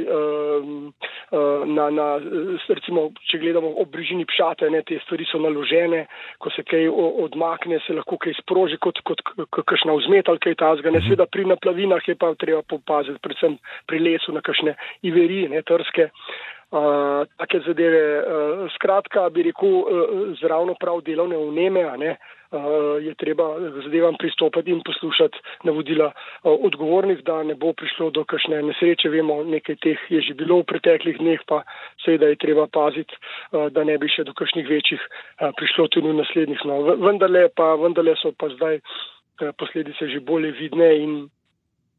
um, 0.09 0.93
uh, 1.31 1.65
na, 1.69 1.89
na 1.93 2.07
recimo, 2.67 3.05
če 3.29 3.39
gledamo 3.43 3.73
ob 3.81 3.91
bližini 3.93 4.25
pšate, 4.29 4.69
ne, 4.73 4.81
te 4.87 4.97
stvari 5.05 5.27
so 5.29 5.41
naložene, 5.43 6.05
ko 6.41 6.51
se 6.55 6.65
kaj 6.65 6.89
odmakne, 7.25 7.79
se 7.85 7.95
lahko 7.97 8.17
kaj 8.23 8.37
sproži 8.41 8.79
kot, 8.81 9.03
kot 9.05 9.21
kakšna 9.53 9.97
vzmet 9.99 10.31
ali 10.31 10.41
kaj 10.47 10.57
tazga. 10.63 10.93
Ne, 10.93 11.03
seveda 11.05 11.29
pri 11.29 11.45
naplavinah 11.53 12.09
je 12.09 12.17
pa 12.17 12.33
treba 12.39 12.63
popaziti, 12.65 13.21
predvsem 13.23 13.59
pri 13.89 14.01
lesu 14.07 14.33
na 14.33 14.41
kakšne 14.45 14.75
iverije, 15.05 15.53
ne, 15.53 15.61
trske. 15.67 16.09
Uh, 16.09 16.53
take 17.38 17.59
zadeve, 17.67 18.03
uh, 18.19 18.63
skratka, 18.75 19.29
bi 19.29 19.49
rekel, 19.49 19.75
uh, 19.81 20.13
zravno 20.41 20.73
prav 20.79 21.01
delovne 21.05 21.38
vneme, 21.38 21.83
ne, 21.97 22.15
uh, 22.17 22.43
uh, 22.53 23.03
je 23.03 23.13
treba 23.15 23.59
zadevam 23.83 24.15
pristopiti 24.19 24.71
in 24.71 24.81
poslušati 24.86 25.38
navodila 25.63 26.05
uh, 26.05 26.53
odgovornih, 26.65 27.23
da 27.23 27.43
ne 27.43 27.55
bo 27.55 27.73
prišlo 27.73 28.09
do 28.09 28.23
kakšne 28.23 28.62
nesreče. 28.62 29.09
Vemo, 29.09 29.43
nekaj 29.43 29.75
teh 29.75 29.99
je 30.09 30.21
že 30.21 30.33
bilo 30.33 30.62
v 30.62 30.69
preteklih 30.69 31.17
dneh, 31.17 31.41
pa 31.47 31.63
seveda 32.05 32.29
je 32.29 32.41
treba 32.45 32.67
paziti, 32.67 33.13
uh, 33.51 33.67
da 33.73 33.83
ne 33.83 33.97
bi 33.97 34.07
še 34.07 34.23
do 34.23 34.33
kakšnih 34.33 34.69
večjih 34.69 35.01
uh, 35.01 35.51
prišlo 35.57 35.88
tudi 35.88 36.09
v 36.09 36.19
naslednjih. 36.21 36.62
No, 36.69 36.81
vendarle, 37.01 37.49
pa, 37.49 37.73
vendarle 37.81 38.15
so 38.21 38.31
pa 38.38 38.49
zdaj 38.53 38.79
uh, 38.79 39.51
posledice 39.57 40.09
že 40.09 40.19
bolje 40.21 40.53
vidne 40.59 40.89
in, 40.97 41.13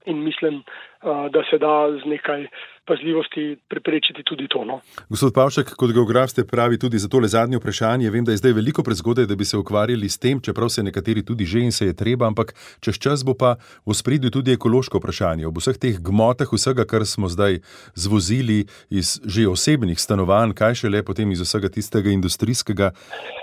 in 0.06 0.22
mislim, 0.22 0.62
uh, 1.02 1.26
da 1.34 1.42
se 1.50 1.58
da 1.58 1.90
z 1.98 2.06
nekaj 2.06 2.46
pazljivosti 2.86 3.56
preprečiti 3.68 4.22
tudi 4.24 4.48
to. 4.48 4.64
No. 4.64 4.80
Gospod 5.08 5.34
Pavšek, 5.34 5.74
kot 5.76 5.92
geograf 5.92 6.30
ste 6.30 6.44
pravi 6.44 6.78
tudi 6.78 6.98
za 6.98 7.08
tole 7.08 7.28
zadnje 7.28 7.56
vprašanje. 7.56 8.10
Vem, 8.10 8.24
da 8.24 8.32
je 8.32 8.40
zdaj 8.42 8.52
veliko 8.52 8.82
prezgodaj, 8.82 9.26
da 9.26 9.36
bi 9.36 9.44
se 9.44 9.56
ukvarjali 9.56 10.08
s 10.08 10.18
tem, 10.18 10.40
čeprav 10.40 10.68
se 10.68 10.82
nekateri 10.82 11.24
tudi 11.24 11.44
že 11.44 11.60
in 11.60 11.72
se 11.72 11.86
je 11.86 11.94
treba, 11.96 12.26
ampak 12.26 12.54
čez 12.80 12.98
čas 12.98 13.24
bo 13.24 13.34
pa 13.34 13.56
v 13.86 13.94
spredju 13.94 14.30
tudi 14.30 14.52
ekološko 14.52 14.98
vprašanje. 14.98 15.46
Ob 15.46 15.58
vseh 15.58 15.78
teh 15.78 15.98
gmotah, 16.00 16.52
vsega, 16.52 16.84
kar 16.84 17.06
smo 17.06 17.28
zdaj 17.28 17.60
zvozili 17.94 18.66
iz 18.90 19.20
že 19.24 19.48
osebnih 19.48 20.00
stanovanj, 20.00 20.52
kaj 20.52 20.84
še 20.84 20.92
le 20.92 21.02
potem 21.02 21.32
iz 21.32 21.40
vsega 21.40 21.68
tistega 21.68 22.10
industrijskega, 22.10 22.92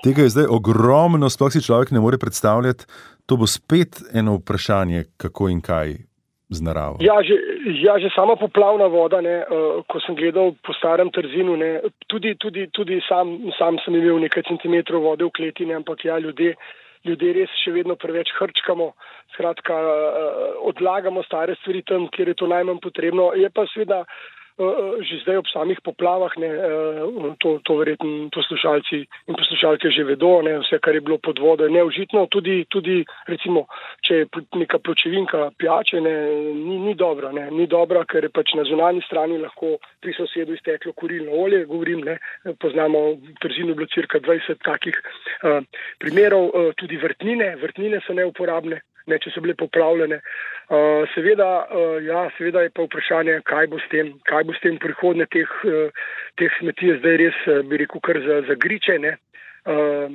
tega 0.03 0.27
je 0.27 0.35
zdaj 0.37 0.47
ogromno, 0.49 1.29
sploh 1.29 1.51
si 1.53 1.65
človek 1.65 1.91
ne 1.91 1.99
more 1.99 2.17
predstavljati. 2.17 2.85
To 3.25 3.37
bo 3.37 3.47
spet 3.47 4.01
eno 4.13 4.35
vprašanje, 4.41 5.05
kako 5.17 5.49
in 5.49 5.61
kaj 5.61 6.10
z 6.51 6.59
naravo. 6.61 6.99
Ja, 6.99 7.23
že, 7.23 7.39
ja, 7.79 7.95
že 7.95 8.11
sama 8.11 8.35
poplavna 8.35 8.91
voda, 8.91 9.21
ne, 9.23 9.47
uh, 9.47 9.79
ko 9.87 10.03
sem 10.03 10.19
gledal 10.19 10.51
po 10.59 10.75
starem 10.75 11.07
trzinu, 11.07 11.55
ne, 11.55 11.79
tudi, 12.11 12.35
tudi, 12.35 12.67
tudi 12.75 12.99
sam, 13.07 13.39
sam 13.55 13.79
sem 13.85 13.95
imel 13.95 14.19
nekaj 14.27 14.51
centimetrov 14.51 15.07
vode 15.07 15.23
v 15.23 15.31
kleti, 15.31 15.65
ne, 15.65 15.79
ampak 15.79 16.03
ja, 16.03 16.19
ljudje, 16.19 16.57
ljudje 17.07 17.31
res 17.39 17.55
še 17.63 17.71
vedno 17.71 17.95
preveč 17.95 18.35
hrčkamo, 18.35 18.91
skratka, 19.33 19.79
uh, 19.79 20.59
odlagamo 20.67 21.23
stare 21.23 21.55
stvari 21.63 21.87
tam, 21.87 22.11
kjer 22.11 22.35
je 22.35 22.39
to 22.43 22.51
najmanj 22.51 22.83
potrebno. 22.83 23.31
Je 23.31 23.47
pa 23.49 23.65
seveda. 23.71 24.03
Eh, 24.03 24.40
že 25.01 25.21
zdaj 25.23 25.37
ob 25.41 25.47
samih 25.47 25.79
poplavah, 25.81 26.33
ne, 26.37 26.47
eh, 26.47 27.35
to, 27.39 27.59
to 27.63 27.77
verjetno 27.79 28.29
poslušalci 28.35 28.99
in 29.27 29.35
poslušalke 29.35 29.89
že 29.89 30.03
vedo, 30.03 30.41
ne, 30.41 30.59
vse, 30.59 30.79
kar 30.79 30.95
je 30.95 31.01
bilo 31.01 31.17
pod 31.17 31.39
vodo, 31.39 31.65
je 31.65 31.71
neužitno, 31.71 32.27
tudi, 32.27 32.65
tudi 32.69 33.01
recimo, 33.27 33.65
če 34.05 34.15
je 34.15 34.25
neka 34.59 34.79
pločevinka 34.83 35.51
pijače, 35.57 36.01
ne, 36.01 36.15
ni, 36.53 36.77
ni 36.79 36.95
dobra, 36.95 37.31
ne, 37.31 37.49
ni 37.51 37.67
dobra, 37.67 38.03
ker 38.05 38.27
je 38.27 38.33
pač 38.33 38.53
na 38.59 38.67
zunanji 38.67 39.01
strani 39.07 39.39
lahko 39.41 39.77
pri 40.01 40.13
sosedu 40.17 40.53
izteklo 40.53 40.93
kurilno 40.93 41.31
olje, 41.31 41.65
govorim, 41.65 42.03
ne, 42.05 42.19
poznamo 42.59 43.15
v 43.15 43.35
Trzinu 43.41 43.75
bilo 43.75 43.87
cirka 43.87 44.19
20 44.19 44.61
takih 44.65 44.97
uh, 44.97 45.61
primerov, 45.99 46.49
uh, 46.51 46.71
tudi 46.77 46.99
vrtnine, 47.01 47.55
vrtnine 47.61 48.01
so 48.05 48.13
neuporabne, 48.17 48.81
ne, 49.11 49.19
če 49.21 49.33
so 49.33 49.43
bile 49.43 49.57
poplavljene. 49.59 50.21
Uh, 50.71 51.03
seveda, 51.13 51.49
uh, 51.67 51.97
ja, 52.03 52.25
seveda 52.37 52.63
je 52.63 52.71
pa 52.75 52.85
vprašanje, 52.87 53.41
kaj 53.49 53.67
bo 53.73 53.81
s 53.81 53.89
tem, 53.91 54.13
kaj 54.29 54.47
bo 54.47 54.55
s 54.55 54.63
tem 54.63 54.77
prihodne 54.79 55.27
teh, 55.35 55.57
uh, 55.67 56.07
teh 56.39 56.53
smeti, 56.59 56.93
zdaj 57.01 57.19
res, 57.21 57.41
bi 57.67 57.81
rekel, 57.83 58.03
kar 58.07 58.21
za, 58.23 58.41
za 58.47 58.57
griče. 58.59 58.97
Ne. 59.03 59.17
Uh, 59.65 60.09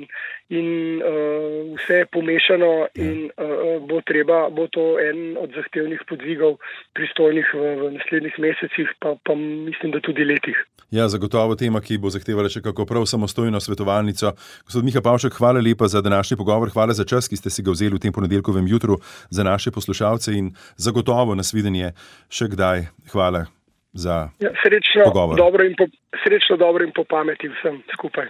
in 0.49 0.99
uh, 0.99 1.75
vse 1.77 1.93
je 1.93 2.05
pomešano, 2.05 2.65
ja. 2.65 3.03
in 3.03 3.29
uh, 3.31 3.79
bo, 3.87 4.01
treba, 4.01 4.49
bo 4.49 4.67
to 4.67 4.99
en 4.99 5.37
od 5.39 5.55
zahtevnih 5.55 6.03
podvigov, 6.09 6.57
pristojnih 6.93 7.47
v, 7.53 7.63
v 7.79 7.91
naslednjih 7.95 8.35
mesecih, 8.43 8.91
pa, 8.99 9.15
pa 9.23 9.35
mislim, 9.39 9.95
da 9.95 10.03
tudi 10.03 10.27
letih. 10.27 10.59
Ja, 10.91 11.07
zagotovo 11.07 11.55
tema, 11.55 11.81
ki 11.83 11.99
bo 11.99 12.11
zahtevala 12.11 12.51
še 12.51 12.61
kako 12.63 12.85
prav 12.87 13.07
samostojno 13.07 13.59
svetovalnico. 13.63 14.31
Gospod 14.67 14.87
Miha 14.87 15.03
Pavšek, 15.03 15.35
hvala 15.39 15.63
lepa 15.63 15.87
za 15.91 16.03
današnji 16.03 16.37
pogovor, 16.39 16.71
hvala 16.71 16.95
za 16.95 17.03
čas, 17.03 17.27
ki 17.27 17.39
ste 17.39 17.51
si 17.51 17.63
ga 17.63 17.75
vzeli 17.75 17.99
v 17.99 18.03
tem 18.07 18.15
ponedeljkovem 18.15 18.67
jutru 18.67 18.99
za 19.29 19.43
naše 19.43 19.71
poslušalce 19.71 20.35
in 20.35 20.55
zagotovo 20.75 21.35
nas 21.35 21.51
videnje 21.55 21.91
še 22.31 22.51
kdaj. 22.51 22.87
Hvala. 23.11 23.56
Za 23.97 24.29
ja, 24.39 24.51
srečno, 24.63 25.03
pogovor. 25.05 25.37
Dobro 25.37 25.63
po, 25.77 25.85
srečno, 26.23 26.57
dobro 26.57 26.85
in 26.85 26.91
po 26.95 27.03
pameti 27.09 27.49
vsem 27.49 27.81
skupaj. 27.93 28.25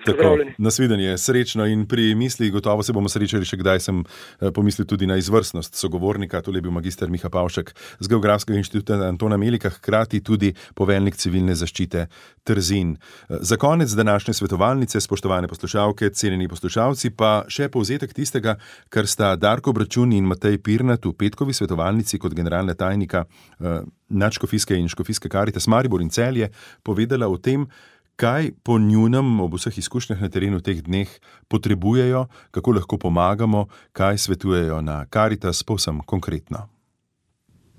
Nasvidenje, 0.57 1.17
srečno 1.17 1.65
in 1.65 1.87
pri 1.87 2.15
misli, 2.15 2.49
gotovo 2.49 2.83
se 2.83 2.93
bomo 2.93 3.09
srečali 3.11 3.45
še 3.45 3.59
kdaj. 3.59 3.83
Sem 3.83 3.99
eh, 4.03 4.51
pomislil 4.55 4.87
tudi 4.87 5.07
na 5.07 5.17
izvrstnost 5.19 5.75
sogovornika, 5.75 6.41
to 6.41 6.55
je 6.55 6.63
bil 6.63 6.71
magister 6.71 7.11
Miha 7.11 7.29
Pavšek 7.29 7.73
z 7.99 8.07
Geografskega 8.07 8.57
inštituta 8.61 9.01
Antona 9.07 9.37
Melika, 9.37 9.69
hkrati 9.75 10.23
tudi 10.23 10.53
poveljnik 10.75 11.19
civilne 11.19 11.55
zaščite 11.55 12.07
Trzin. 12.47 12.95
Eh, 12.95 13.43
za 13.43 13.59
konec 13.59 13.91
današnje 13.91 14.33
svetovalnice, 14.39 15.01
spoštovane 15.03 15.51
poslušalke, 15.51 16.09
cenjeni 16.09 16.47
poslušalci, 16.47 17.11
pa 17.17 17.43
še 17.51 17.67
povzetek 17.69 18.15
tistega, 18.15 18.55
kar 18.89 19.07
sta 19.07 19.35
Darko 19.35 19.75
Bračun 19.75 20.15
in 20.15 20.31
Matej 20.31 20.61
Pirnat 20.63 21.05
v 21.05 21.13
petkovi 21.13 21.53
svetovalnici 21.53 22.19
kot 22.19 22.33
generalna 22.33 22.73
tajnika 22.73 23.25
eh, 23.27 23.81
nadškofijske 24.09 24.75
in 24.75 24.89
škofijske 24.89 25.29
karite 25.29 25.59
Smaribor 25.59 26.01
in 26.01 26.09
Celje 26.09 26.49
povedala 26.83 27.27
o 27.27 27.37
tem, 27.37 27.67
kaj 28.15 28.51
po 28.63 28.79
njunem, 28.79 29.39
ob 29.39 29.53
vseh 29.53 29.77
izkušnjah 29.77 30.21
na 30.21 30.29
terenu 30.29 30.57
v 30.57 30.65
teh 30.65 30.81
dneh, 30.81 31.09
potrebujejo, 31.47 32.25
kako 32.51 32.71
lahko 32.79 32.97
pomagamo, 32.97 33.67
kaj 33.93 34.17
svetujejo 34.17 34.81
na 34.81 35.05
karitas, 35.05 35.63
povsem 35.63 36.01
konkretno. 36.05 36.65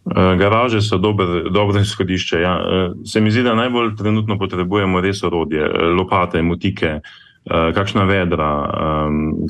Eh, 0.09 0.37
garaže 0.39 0.81
so 0.81 0.99
dober, 0.99 1.51
dobro 1.51 1.81
izhodišče. 1.81 2.41
Ja. 2.41 2.55
Eh, 2.55 2.91
se 3.05 3.21
mi 3.21 3.31
zdi, 3.31 3.43
da 3.43 3.55
najbolj 3.55 3.97
trenutno 3.97 4.39
potrebujemo 4.39 5.01
res 5.01 5.23
orodje, 5.23 5.61
eh, 5.61 5.85
lopate, 5.99 6.43
motike, 6.43 7.01
kakšna 7.49 8.03
vedra, 8.05 8.49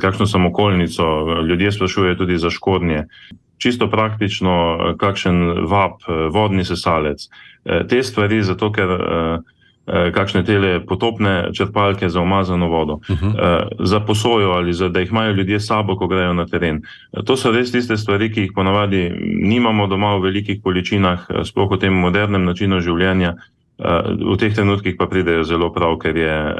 kakšno 0.00 0.26
samokolnico. 0.26 1.02
Ljudje 1.48 1.72
sprašujejo 1.72 2.14
tudi 2.14 2.36
za 2.38 2.50
škornje 2.50 3.08
čisto 3.58 3.90
praktično, 3.90 4.78
eh, 4.80 4.96
kakšen 4.96 5.66
vab, 5.66 5.90
eh, 6.08 6.28
vodni 6.32 6.64
sesalec. 6.64 7.28
Eh, 7.64 7.84
te 7.88 8.02
stvari, 8.02 8.42
zato 8.42 8.72
ker 8.72 8.98
kakšne 9.88 10.44
tele 10.44 10.84
potopne 10.84 11.48
črpalke 11.56 12.08
za 12.08 12.20
umazano 12.20 12.68
vodo, 12.68 12.92
uh 12.92 13.08
-huh. 13.08 13.68
za 13.78 14.00
posojo 14.00 14.50
ali 14.50 14.72
za, 14.72 14.88
da 14.88 15.00
jih 15.00 15.10
imajo 15.10 15.32
ljudje 15.32 15.60
sabo, 15.60 15.96
ko 15.96 16.06
grejo 16.06 16.34
na 16.34 16.46
teren. 16.46 16.82
To 17.24 17.36
so 17.36 17.50
res 17.50 17.72
tiste 17.72 17.96
stvari, 17.96 18.32
ki 18.32 18.40
jih 18.40 18.52
ponavadi 18.54 19.12
nimamo 19.42 19.86
doma 19.86 20.16
v 20.16 20.20
velikih 20.20 20.60
količinah, 20.62 21.18
sploh 21.44 21.70
v 21.70 21.78
tem 21.78 21.94
modernem 21.94 22.44
načinu 22.44 22.80
življenja. 22.80 23.34
V 24.32 24.36
teh 24.36 24.54
trenutkih 24.54 24.96
pa 24.98 25.06
pridejo 25.06 25.44
zelo 25.44 25.72
prav, 25.72 25.96
ker 25.98 26.16
je 26.16 26.54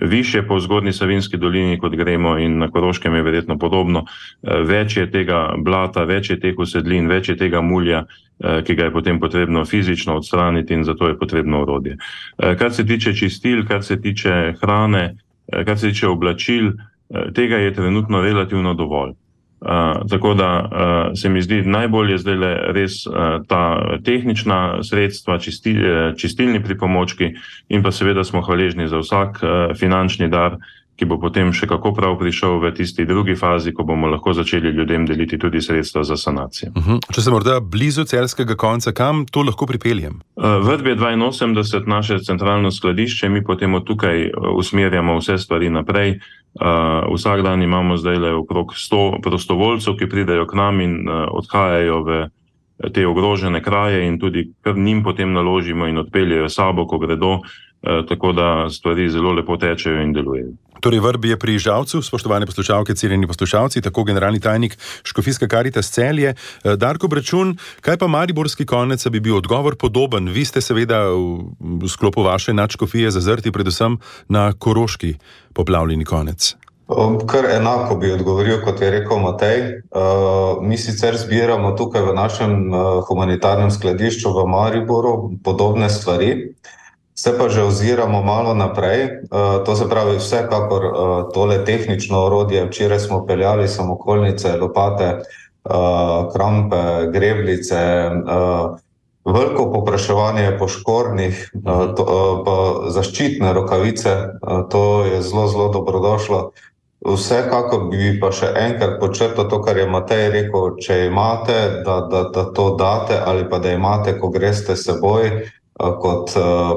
više 0.00 0.42
po 0.42 0.60
zgodni 0.60 0.92
Savinski 0.92 1.36
dolini, 1.36 1.78
kot 1.78 1.94
gremo, 1.96 2.38
in 2.38 2.58
na 2.58 2.70
Koroškem 2.70 3.14
je 3.14 3.22
verjetno 3.22 3.58
podobno. 3.58 4.04
Eh, 4.42 4.60
več 4.62 4.96
je 4.96 5.10
tega 5.10 5.54
blata, 5.58 6.04
več 6.04 6.30
je 6.30 6.40
teh 6.40 6.58
usedlin, 6.58 7.08
več 7.08 7.28
je 7.28 7.36
tega 7.36 7.60
mulja, 7.60 8.04
eh, 8.04 8.62
ki 8.62 8.74
ga 8.74 8.84
je 8.84 8.92
potem 8.92 9.20
potrebno 9.20 9.64
fizično 9.64 10.16
odstraniti, 10.16 10.74
in 10.74 10.84
zato 10.84 11.08
je 11.08 11.18
potrebno 11.18 11.62
orodje. 11.62 11.96
Eh, 12.38 12.56
kar 12.56 12.72
se 12.72 12.86
tiče 12.86 13.14
čistil, 13.14 13.66
kar 13.66 13.84
se 13.84 14.00
tiče 14.00 14.54
hrane, 14.62 15.16
kar 15.64 15.78
se 15.78 15.88
tiče 15.88 16.06
oblačil, 16.08 16.72
tega 17.34 17.56
je 17.56 17.74
trenutno 17.74 18.20
relativno 18.20 18.74
dovolj. 18.74 19.14
Uh, 19.60 20.08
tako 20.10 20.34
da 20.34 20.50
uh, 20.62 21.18
se 21.18 21.28
mi 21.28 21.42
zdi 21.42 21.62
najbolje 21.66 22.18
zdaj 22.18 22.36
le 22.36 22.52
res 22.72 23.06
uh, 23.06 23.14
ta 23.48 23.62
tehnična 24.04 24.82
sredstva, 24.86 25.38
čisti, 25.38 25.74
čistilni 26.16 26.62
pripomočki 26.62 27.32
in 27.68 27.82
pa 27.82 27.90
seveda 27.90 28.24
smo 28.24 28.42
hvaležni 28.42 28.86
za 28.88 29.02
vsak 29.02 29.42
uh, 29.42 29.76
finančni 29.78 30.28
dar, 30.28 30.60
ki 30.98 31.06
bo 31.06 31.18
potem 31.22 31.52
še 31.54 31.68
kako 31.70 31.92
prav 31.94 32.16
prišel 32.18 32.58
v 32.58 32.72
tisti 32.74 33.06
drugi 33.06 33.36
fazi, 33.38 33.70
ko 33.70 33.86
bomo 33.86 34.10
lahko 34.10 34.34
začeli 34.34 34.72
ljudem 34.74 35.06
deliti 35.06 35.38
tudi 35.38 35.62
sredstva 35.62 36.02
za 36.04 36.16
sanacijo. 36.18 36.72
Uh 36.74 36.82
mhm. 36.82 36.96
-huh. 36.96 37.14
Če 37.14 37.22
sem 37.22 37.32
morda 37.32 37.60
blizu 37.60 38.04
celskega 38.04 38.56
konca, 38.56 38.92
kam 38.92 39.24
to 39.26 39.42
lahko 39.46 39.66
pripeljem? 39.66 40.18
Uh, 40.36 40.58
v 40.66 40.76
Dve 40.82 40.96
82 40.96 41.86
naše 41.86 42.18
centralno 42.18 42.70
skladišče, 42.70 43.28
mi 43.28 43.44
potem 43.44 43.74
od 43.74 43.86
tukaj 43.86 44.30
usmerjamo 44.56 45.18
vse 45.18 45.38
stvari 45.38 45.70
naprej. 45.70 46.18
Uh, 46.58 47.14
vsak 47.14 47.42
dan 47.42 47.62
imamo 47.62 47.96
zdaj 47.96 48.18
le 48.18 48.34
okrog 48.34 48.74
100 48.74 49.22
prostovoljcev, 49.22 49.94
ki 49.96 50.08
pridejo 50.08 50.46
k 50.46 50.54
nam 50.54 50.80
in 50.80 51.08
uh, 51.08 51.28
odhajajo 51.30 52.02
v 52.02 52.28
te 52.92 53.06
ogrožene 53.06 53.62
kraje, 53.62 54.06
in 54.06 54.18
tudi 54.18 54.52
kar 54.62 54.76
njim 54.76 55.02
potem 55.02 55.32
naložimo 55.32 55.86
in 55.86 55.98
odpeljejo 55.98 56.48
sabo, 56.48 56.86
ko 56.86 56.98
gredo, 56.98 57.40
tako 57.82 58.32
da 58.32 58.70
stvari 58.70 59.08
zelo 59.10 59.32
lepo 59.32 59.56
tečejo 59.56 60.02
in 60.02 60.12
delujejo. 60.12 60.52
Torej, 60.80 61.00
vrb 61.02 61.24
je 61.24 61.36
pri 61.38 61.58
Žavcu, 61.58 62.02
spoštovane 62.02 62.46
poslušalke, 62.46 62.94
cenjeni 62.94 63.26
poslušalci, 63.26 63.82
tako 63.82 64.04
generalni 64.04 64.40
tajnik 64.40 64.78
Škofijska 65.02 65.48
karita 65.48 65.82
z 65.82 65.90
celje. 65.90 66.34
Darko 66.64 67.08
Bračun, 67.08 67.56
kaj 67.80 67.98
pa 67.98 68.06
Mariborski 68.06 68.66
konec, 68.66 69.06
bi 69.08 69.20
bil 69.20 69.36
odgovor 69.36 69.76
podoben? 69.76 70.28
Vi 70.28 70.44
ste 70.44 70.60
seveda 70.60 71.08
v, 71.10 71.88
sklopu 71.88 72.22
vaše 72.22 72.54
nadškofije 72.54 73.10
zazrti 73.10 73.52
predvsem 73.52 73.98
na 74.28 74.52
koroški 74.52 75.14
poplavljeni 75.54 76.04
konec. 76.04 76.54
Kar 77.26 77.44
enako 77.52 77.96
bi 78.00 78.12
odgovoril, 78.12 78.62
kot 78.64 78.80
je 78.80 78.90
rekel 78.90 79.18
Matej. 79.20 79.60
Uh, 79.92 80.62
mi 80.64 80.78
sicer 80.78 81.18
zbiramo 81.20 81.74
tukaj 81.76 82.02
v 82.02 82.14
našem 82.16 82.52
uh, 82.72 83.02
humanitarnem 83.04 83.70
skladišču 83.70 84.32
v 84.32 84.46
Mariboru 84.48 85.34
podobne 85.44 85.90
stvari, 85.92 86.54
se 87.18 87.34
pa 87.34 87.48
že 87.50 87.66
oziramo 87.66 88.22
malo 88.22 88.54
naprej. 88.54 89.26
Uh, 89.26 89.64
to 89.66 89.74
se 89.74 89.88
pravi, 89.90 90.22
vsekakor 90.22 90.82
tole 91.34 91.64
tehnično 91.64 92.14
orodje. 92.30 92.62
Včeraj 92.70 92.98
smo 92.98 93.26
peljali 93.26 93.68
samokolnice, 93.68 94.54
lopate, 94.60 95.18
krampe, 96.32 97.10
greblice. 97.12 98.10
Veliko 99.24 99.72
popraševanje 99.72 100.42
je 100.42 100.58
po 100.58 100.68
škornih, 100.68 101.50
to, 101.96 102.04
pa 102.46 102.54
zaščitne 102.94 103.52
rokavice, 103.52 104.14
to 104.70 105.04
je 105.04 105.20
zelo, 105.22 105.44
zelo 105.52 105.68
dobrodošlo. 105.74 106.40
Vsekakor 107.04 107.90
bi 107.90 108.14
pa 108.20 108.30
še 108.32 108.48
enkrat 108.56 108.96
počrtal 109.02 109.50
to, 109.50 109.60
kar 109.62 109.76
je 109.76 109.84
Matej 109.90 110.30
rekel, 110.32 110.78
če 110.80 110.96
imate, 111.10 111.58
da, 111.84 112.00
da, 112.08 112.22
da 112.32 112.46
to 112.56 112.72
date 112.80 113.20
ali 113.20 113.44
pa 113.50 113.60
da 113.60 113.74
imate, 113.76 114.16
ko 114.18 114.32
greste 114.32 114.76
seboj 114.76 115.44
kot 115.78 116.34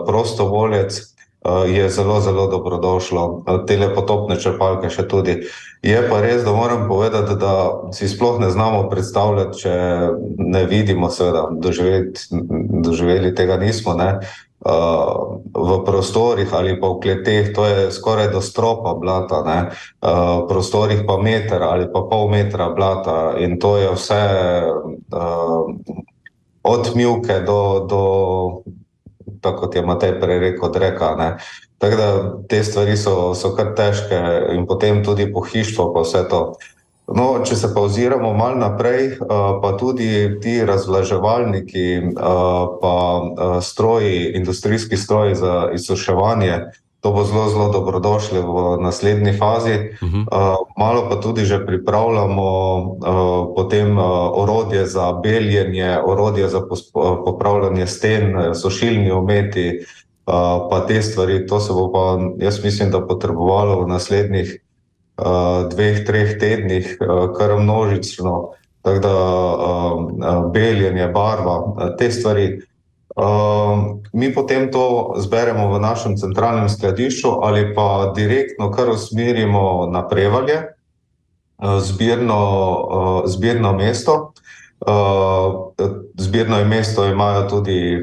prostovoljec, 0.08 1.02
je 1.68 1.90
zelo, 1.90 2.20
zelo 2.22 2.48
dobrodošlo. 2.48 3.44
Tele 3.68 3.90
potopne 3.96 4.38
črpalke 4.38 4.92
še 4.94 5.08
tudi. 5.10 5.40
Je 5.82 6.02
pa 6.10 6.20
res, 6.22 6.44
da 6.46 6.54
moram 6.54 6.86
povedati, 6.86 7.34
da 7.42 7.90
si 7.98 8.06
sploh 8.06 8.38
ne 8.40 8.52
znamo 8.54 8.86
predstavljati, 8.92 9.58
če 9.58 9.74
ne 10.38 10.64
vidimo, 10.70 11.10
seveda, 11.10 11.48
doživeli 12.86 13.34
tega 13.36 13.58
nismo, 13.58 13.98
ne, 13.98 14.20
v 14.62 15.70
prostorih 15.86 16.54
ali 16.54 16.78
pa 16.78 16.94
v 16.94 17.02
kleteh, 17.02 17.50
to 17.50 17.66
je 17.66 17.90
skoraj 17.90 18.30
do 18.30 18.42
stropa 18.46 18.94
blata, 18.94 19.42
ne? 19.42 19.60
v 20.06 20.46
prostorih 20.46 21.02
pa 21.02 21.18
meter 21.18 21.66
ali 21.66 21.90
pa 21.90 22.06
pol 22.06 22.30
metra 22.30 22.70
blata 22.70 23.42
in 23.42 23.58
to 23.58 23.82
je 23.82 23.90
vse 23.98 24.24
od 26.62 26.84
mjuke 26.94 27.42
do, 27.42 27.62
do 27.90 28.04
tako 29.42 29.66
kot 29.66 29.76
je 29.76 29.86
Matej 29.86 30.20
prej 30.22 30.40
rekel, 30.40 30.72
dreka. 30.72 31.16
Ne? 31.18 31.30
Tako 31.82 31.96
da 31.98 32.10
te 32.50 32.64
stvari 32.64 32.98
so, 32.98 33.34
so 33.36 33.56
kar 33.58 33.74
težke 33.78 34.20
in 34.54 34.68
potem 34.70 35.04
tudi 35.04 35.32
pohištvo 35.34 35.92
pa 35.94 36.06
vse 36.06 36.28
to. 36.30 36.44
No, 37.12 37.42
če 37.44 37.58
se 37.60 37.70
pa 37.74 37.82
oziramo 37.84 38.32
malo 38.38 38.56
naprej, 38.62 39.08
eh, 39.14 39.18
pa 39.62 39.72
tudi 39.80 40.40
ti 40.42 40.60
razvlaževalniki, 40.66 41.88
eh, 41.98 42.12
pa 42.82 42.96
eh, 43.22 43.62
stroji, 43.62 44.32
industrijski 44.40 44.98
stroji 44.98 45.36
za 45.36 45.70
izsuševanje, 45.74 46.60
to 47.02 47.12
bo 47.12 47.24
zelo, 47.26 47.50
zelo 47.50 47.68
dobrodošli 47.74 48.40
v 48.40 48.78
naslednji 48.82 49.34
fazi. 49.34 49.98
Uh. 50.02 50.10
-huh. 50.10 50.56
Malo 50.78 51.10
pa 51.10 51.16
tudi 51.22 51.46
že 51.46 51.66
pripravljamo 51.66 52.48
potem 53.56 53.98
orodje 54.34 54.86
za 54.86 55.12
beljenje, 55.12 55.98
orodje 56.06 56.48
za 56.48 56.62
popravljanje 57.26 57.88
sten, 57.88 58.56
sušilni 58.56 59.12
ometi, 59.12 59.86
pa 60.70 60.86
te 60.88 61.02
stvari. 61.02 61.48
To 61.48 61.60
se 61.60 61.74
bo 61.74 61.92
pa, 61.92 62.20
jaz 62.46 62.64
mislim, 62.64 62.92
da 62.92 63.08
potrebovalo 63.08 63.84
v 63.84 63.88
naslednjih 63.88 64.62
dveh, 65.70 66.06
treh 66.06 66.40
tednih, 66.40 66.98
kar 67.38 67.60
množično, 67.60 68.50
tako 68.82 69.00
da 69.00 69.16
beljenje, 70.54 71.08
barva, 71.08 71.76
te 71.98 72.12
stvari. 72.12 72.62
Mi 74.14 74.34
potem 74.34 74.72
to 74.72 75.14
zberemo 75.20 75.74
v 75.74 75.80
našem 75.80 76.18
centralnem 76.18 76.70
skladišču 76.70 77.44
ali 77.44 77.76
pa 77.76 78.14
direktno 78.16 78.72
kar 78.72 78.90
usmerimo 78.90 79.88
na 79.92 80.08
prevalje, 80.08 80.76
zbirno, 81.60 82.42
zbirno 83.26 83.74
mesto. 83.74 84.32
Zbirno 86.18 86.58
je 86.58 86.66
mesto 86.66 87.06
imajo 87.06 87.50
tudi 87.50 88.00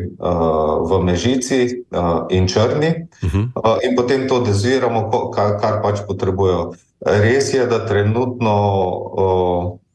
v 0.91 1.03
Mežici 1.03 1.83
in 2.31 2.49
Črni 2.49 3.09
uh 3.23 3.33
-huh. 3.33 3.79
in 3.83 3.97
potem 3.97 4.29
to 4.29 4.41
deziramo, 4.41 5.11
kar, 5.35 5.83
pač 5.83 6.01
potrebujejo. 6.07 6.73
Res 7.01 7.55
je, 7.55 7.67
da 7.67 7.87
trenutno 7.87 8.55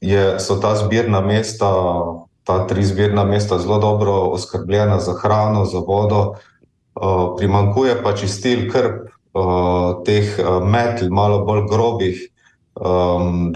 je, 0.01 0.39
so 0.39 0.55
ta 0.55 0.75
zbirna 0.75 1.21
mesta 1.21 1.71
ta 2.43 2.67
tri 2.67 2.83
zbirna 2.83 3.23
mesta 3.23 3.59
zelo 3.59 3.79
dobro 3.79 4.11
oskrbljena 4.11 4.99
za 4.99 5.13
hrano, 5.21 5.65
za 5.65 5.79
vodo, 5.79 6.33
primankuje 7.37 8.03
pa 8.03 8.13
čistil 8.15 8.71
krp, 8.71 9.09
teh 10.05 10.37
metl, 10.63 11.09
malo 11.09 11.45
bolj 11.45 11.67
grobih, 11.69 12.29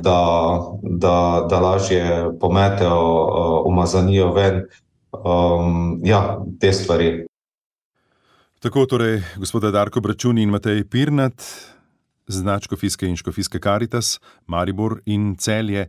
da, 0.01 0.19
da, 0.81 1.47
da 1.49 1.59
lažje 1.59 2.29
pometejo 2.39 3.63
umazanijo 3.65 4.33
ven. 4.33 4.63
Ja, 6.03 6.37
te 6.59 6.73
stvari. 6.73 7.25
Tako 8.59 8.85
torej, 8.85 9.21
gospoda 9.37 9.71
Darko 9.71 10.01
Bračuni 10.01 10.41
in 10.41 10.49
Matej 10.49 10.83
Pirnat, 10.89 11.43
značko 12.27 12.75
Fiske 12.75 13.07
in 13.07 13.15
Škofiske 13.15 13.59
Karitas, 13.59 14.19
Maribor 14.47 14.99
in 15.05 15.35
Celje. 15.37 15.87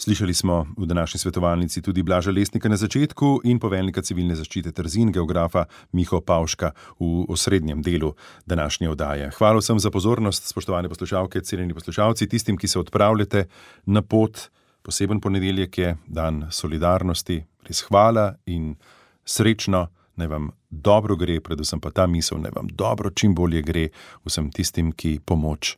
Slišali 0.00 0.34
smo 0.34 0.66
v 0.76 0.86
današnji 0.86 1.18
svetovalnici 1.18 1.82
tudi 1.82 2.02
Blaža 2.02 2.30
Lesnika 2.30 2.68
na 2.68 2.76
začetku 2.76 3.40
in 3.44 3.58
poveljnika 3.60 4.00
civilne 4.02 4.32
zaščite 4.34 4.72
Trzin, 4.72 5.10
geografa 5.12 5.66
Miho 5.92 6.20
Pavška 6.20 6.70
v 7.00 7.26
osrednjem 7.28 7.82
delu 7.82 8.14
današnje 8.46 8.88
oddaje. 8.90 9.30
Hvala 9.36 9.60
vsem 9.60 9.78
za 9.78 9.90
pozornost, 9.90 10.48
spoštovane 10.48 10.88
poslušalke, 10.88 11.40
cenjeni 11.40 11.76
poslušalci, 11.76 12.28
tistim, 12.28 12.56
ki 12.56 12.68
se 12.68 12.78
odpravljate 12.78 13.44
na 13.86 14.02
pot. 14.02 14.48
Poseben 14.82 15.20
ponedeljek 15.20 15.78
je 15.78 15.96
dan 16.06 16.46
solidarnosti, 16.50 17.42
res 17.68 17.84
hvala 17.90 18.34
in 18.46 18.76
srečno, 19.24 19.86
naj 20.16 20.32
vam 20.32 20.48
dobro 20.70 21.16
gre, 21.16 21.42
predvsem 21.44 21.80
pa 21.80 21.90
ta 21.90 22.06
misel, 22.06 22.40
naj 22.40 22.56
vam 22.56 22.72
dobro, 22.72 23.10
čim 23.10 23.36
bolje 23.36 23.60
gre 23.62 23.88
vsem 24.24 24.48
tistim, 24.48 24.94
ki 24.96 25.18
pomoč 25.20 25.76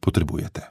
potrebujete. 0.00 0.70